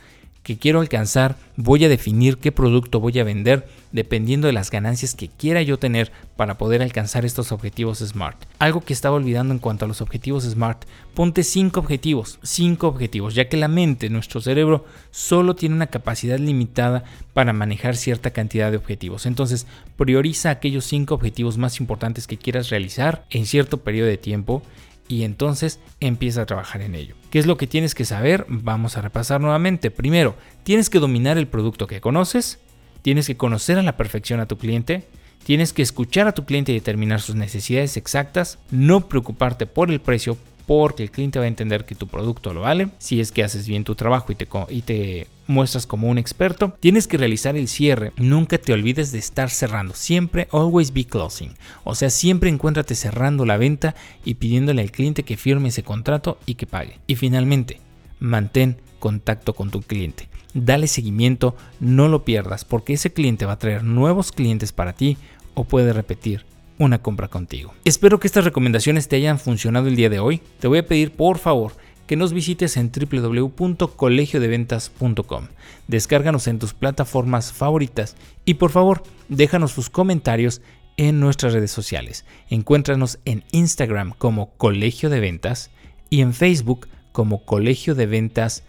que 0.44 0.58
quiero 0.58 0.80
alcanzar, 0.80 1.36
voy 1.56 1.84
a 1.84 1.88
definir 1.88 2.36
qué 2.36 2.52
producto 2.52 3.00
voy 3.00 3.18
a 3.18 3.24
vender 3.24 3.66
dependiendo 3.92 4.46
de 4.46 4.52
las 4.52 4.70
ganancias 4.70 5.14
que 5.14 5.28
quiera 5.28 5.62
yo 5.62 5.78
tener 5.78 6.12
para 6.36 6.58
poder 6.58 6.82
alcanzar 6.82 7.24
estos 7.24 7.50
objetivos 7.50 8.00
SMART. 8.00 8.36
Algo 8.58 8.82
que 8.82 8.92
estaba 8.92 9.16
olvidando 9.16 9.54
en 9.54 9.58
cuanto 9.58 9.86
a 9.86 9.88
los 9.88 10.00
objetivos 10.02 10.44
SMART, 10.44 10.84
ponte 11.14 11.42
5 11.44 11.80
objetivos, 11.80 12.38
5 12.42 12.86
objetivos, 12.86 13.34
ya 13.34 13.48
que 13.48 13.56
la 13.56 13.68
mente, 13.68 14.10
nuestro 14.10 14.40
cerebro, 14.40 14.84
solo 15.10 15.54
tiene 15.56 15.76
una 15.76 15.86
capacidad 15.86 16.38
limitada 16.38 17.04
para 17.32 17.52
manejar 17.52 17.96
cierta 17.96 18.32
cantidad 18.32 18.70
de 18.70 18.76
objetivos. 18.76 19.26
Entonces, 19.26 19.66
prioriza 19.96 20.50
aquellos 20.50 20.84
5 20.84 21.14
objetivos 21.14 21.56
más 21.56 21.80
importantes 21.80 22.26
que 22.26 22.36
quieras 22.36 22.68
realizar 22.68 23.24
en 23.30 23.46
cierto 23.46 23.78
periodo 23.78 24.08
de 24.08 24.18
tiempo 24.18 24.62
y 25.08 25.24
entonces 25.24 25.80
empieza 26.00 26.42
a 26.42 26.46
trabajar 26.46 26.82
en 26.82 26.94
ello. 26.94 27.14
¿Qué 27.30 27.38
es 27.38 27.46
lo 27.46 27.56
que 27.56 27.66
tienes 27.66 27.94
que 27.94 28.04
saber? 28.04 28.46
Vamos 28.48 28.96
a 28.96 29.02
repasar 29.02 29.40
nuevamente. 29.40 29.90
Primero, 29.90 30.36
tienes 30.62 30.90
que 30.90 31.00
dominar 31.00 31.38
el 31.38 31.48
producto 31.48 31.86
que 31.86 32.00
conoces, 32.00 32.58
tienes 33.02 33.26
que 33.26 33.36
conocer 33.36 33.78
a 33.78 33.82
la 33.82 33.96
perfección 33.96 34.40
a 34.40 34.46
tu 34.46 34.56
cliente, 34.56 35.06
tienes 35.44 35.72
que 35.72 35.82
escuchar 35.82 36.26
a 36.26 36.32
tu 36.32 36.44
cliente 36.44 36.72
y 36.72 36.76
determinar 36.76 37.20
sus 37.20 37.34
necesidades 37.34 37.96
exactas, 37.96 38.58
no 38.70 39.08
preocuparte 39.08 39.66
por 39.66 39.90
el 39.90 40.00
precio 40.00 40.38
porque 40.66 41.02
el 41.02 41.10
cliente 41.10 41.38
va 41.38 41.44
a 41.44 41.48
entender 41.48 41.84
que 41.84 41.94
tu 41.94 42.06
producto 42.06 42.54
lo 42.54 42.62
vale, 42.62 42.88
si 42.98 43.20
es 43.20 43.32
que 43.32 43.44
haces 43.44 43.66
bien 43.68 43.84
tu 43.84 43.94
trabajo 43.94 44.32
y 44.32 44.34
te, 44.34 44.48
y 44.70 44.82
te 44.82 45.26
muestras 45.46 45.86
como 45.86 46.08
un 46.08 46.18
experto, 46.18 46.74
tienes 46.80 47.06
que 47.06 47.18
realizar 47.18 47.56
el 47.56 47.68
cierre. 47.68 48.12
Nunca 48.16 48.58
te 48.58 48.72
olvides 48.72 49.12
de 49.12 49.18
estar 49.18 49.50
cerrando. 49.50 49.94
Siempre, 49.94 50.48
always 50.52 50.92
be 50.92 51.04
closing. 51.04 51.52
O 51.84 51.94
sea, 51.94 52.10
siempre 52.10 52.50
encuéntrate 52.50 52.94
cerrando 52.94 53.44
la 53.44 53.56
venta 53.56 53.94
y 54.24 54.34
pidiéndole 54.34 54.82
al 54.82 54.90
cliente 54.90 55.22
que 55.22 55.36
firme 55.36 55.68
ese 55.68 55.82
contrato 55.82 56.38
y 56.46 56.54
que 56.54 56.66
pague. 56.66 56.98
Y 57.06 57.16
finalmente, 57.16 57.80
mantén 58.18 58.78
contacto 58.98 59.54
con 59.54 59.70
tu 59.70 59.82
cliente. 59.82 60.28
Dale 60.54 60.86
seguimiento, 60.86 61.56
no 61.80 62.08
lo 62.08 62.24
pierdas, 62.24 62.64
porque 62.64 62.94
ese 62.94 63.12
cliente 63.12 63.44
va 63.44 63.52
a 63.52 63.58
traer 63.58 63.82
nuevos 63.82 64.30
clientes 64.30 64.72
para 64.72 64.92
ti 64.92 65.16
o 65.54 65.64
puede 65.64 65.92
repetir 65.92 66.46
una 66.78 67.02
compra 67.02 67.28
contigo. 67.28 67.74
Espero 67.84 68.18
que 68.20 68.26
estas 68.26 68.44
recomendaciones 68.44 69.08
te 69.08 69.16
hayan 69.16 69.38
funcionado 69.38 69.88
el 69.88 69.96
día 69.96 70.10
de 70.10 70.20
hoy. 70.20 70.42
Te 70.60 70.68
voy 70.68 70.78
a 70.78 70.86
pedir 70.86 71.12
por 71.12 71.38
favor 71.38 71.72
que 72.06 72.16
nos 72.16 72.32
visites 72.32 72.76
en 72.76 72.92
www.colegiodeventas.com. 72.92 75.48
Descárganos 75.88 76.46
en 76.48 76.58
tus 76.58 76.74
plataformas 76.74 77.52
favoritas 77.52 78.16
y 78.44 78.54
por 78.54 78.70
favor 78.70 79.02
déjanos 79.28 79.74
tus 79.74 79.90
comentarios 79.90 80.62
en 80.96 81.20
nuestras 81.20 81.52
redes 81.52 81.70
sociales. 81.70 82.24
Encuéntranos 82.50 83.20
en 83.24 83.44
Instagram 83.52 84.14
como 84.16 84.50
Colegio 84.56 85.10
de 85.10 85.20
Ventas 85.20 85.70
y 86.10 86.20
en 86.20 86.34
Facebook 86.34 86.88
como 87.12 87.44
Colegio 87.44 87.94
de 87.94 88.06
Ventas 88.06 88.64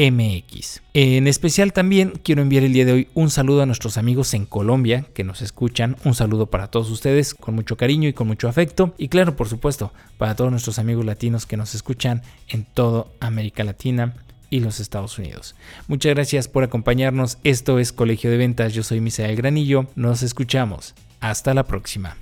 MX. 0.00 0.80
En 0.94 1.26
especial 1.26 1.74
también 1.74 2.14
quiero 2.22 2.40
enviar 2.40 2.64
el 2.64 2.72
día 2.72 2.86
de 2.86 2.92
hoy 2.92 3.08
un 3.12 3.28
saludo 3.28 3.62
a 3.62 3.66
nuestros 3.66 3.98
amigos 3.98 4.32
en 4.32 4.46
Colombia 4.46 5.04
que 5.12 5.24
nos 5.24 5.42
escuchan. 5.42 5.96
Un 6.04 6.14
saludo 6.14 6.46
para 6.46 6.68
todos 6.68 6.90
ustedes 6.90 7.34
con 7.34 7.54
mucho 7.54 7.76
cariño 7.76 8.08
y 8.08 8.14
con 8.14 8.26
mucho 8.26 8.48
afecto. 8.48 8.94
Y 8.96 9.08
claro, 9.08 9.36
por 9.36 9.48
supuesto, 9.48 9.92
para 10.16 10.34
todos 10.34 10.50
nuestros 10.50 10.78
amigos 10.78 11.04
latinos 11.04 11.44
que 11.44 11.58
nos 11.58 11.74
escuchan 11.74 12.22
en 12.48 12.64
toda 12.64 13.06
América 13.20 13.62
Latina 13.62 14.14
y 14.48 14.60
los 14.60 14.80
Estados 14.80 15.18
Unidos. 15.18 15.54
Muchas 15.86 16.14
gracias 16.14 16.48
por 16.48 16.64
acompañarnos. 16.64 17.36
Esto 17.44 17.78
es 17.78 17.92
Colegio 17.92 18.30
de 18.30 18.38
Ventas. 18.38 18.72
Yo 18.72 18.82
soy 18.82 19.00
Misael 19.00 19.36
Granillo. 19.36 19.86
Nos 19.96 20.22
escuchamos. 20.22 20.94
Hasta 21.20 21.52
la 21.52 21.64
próxima. 21.64 22.16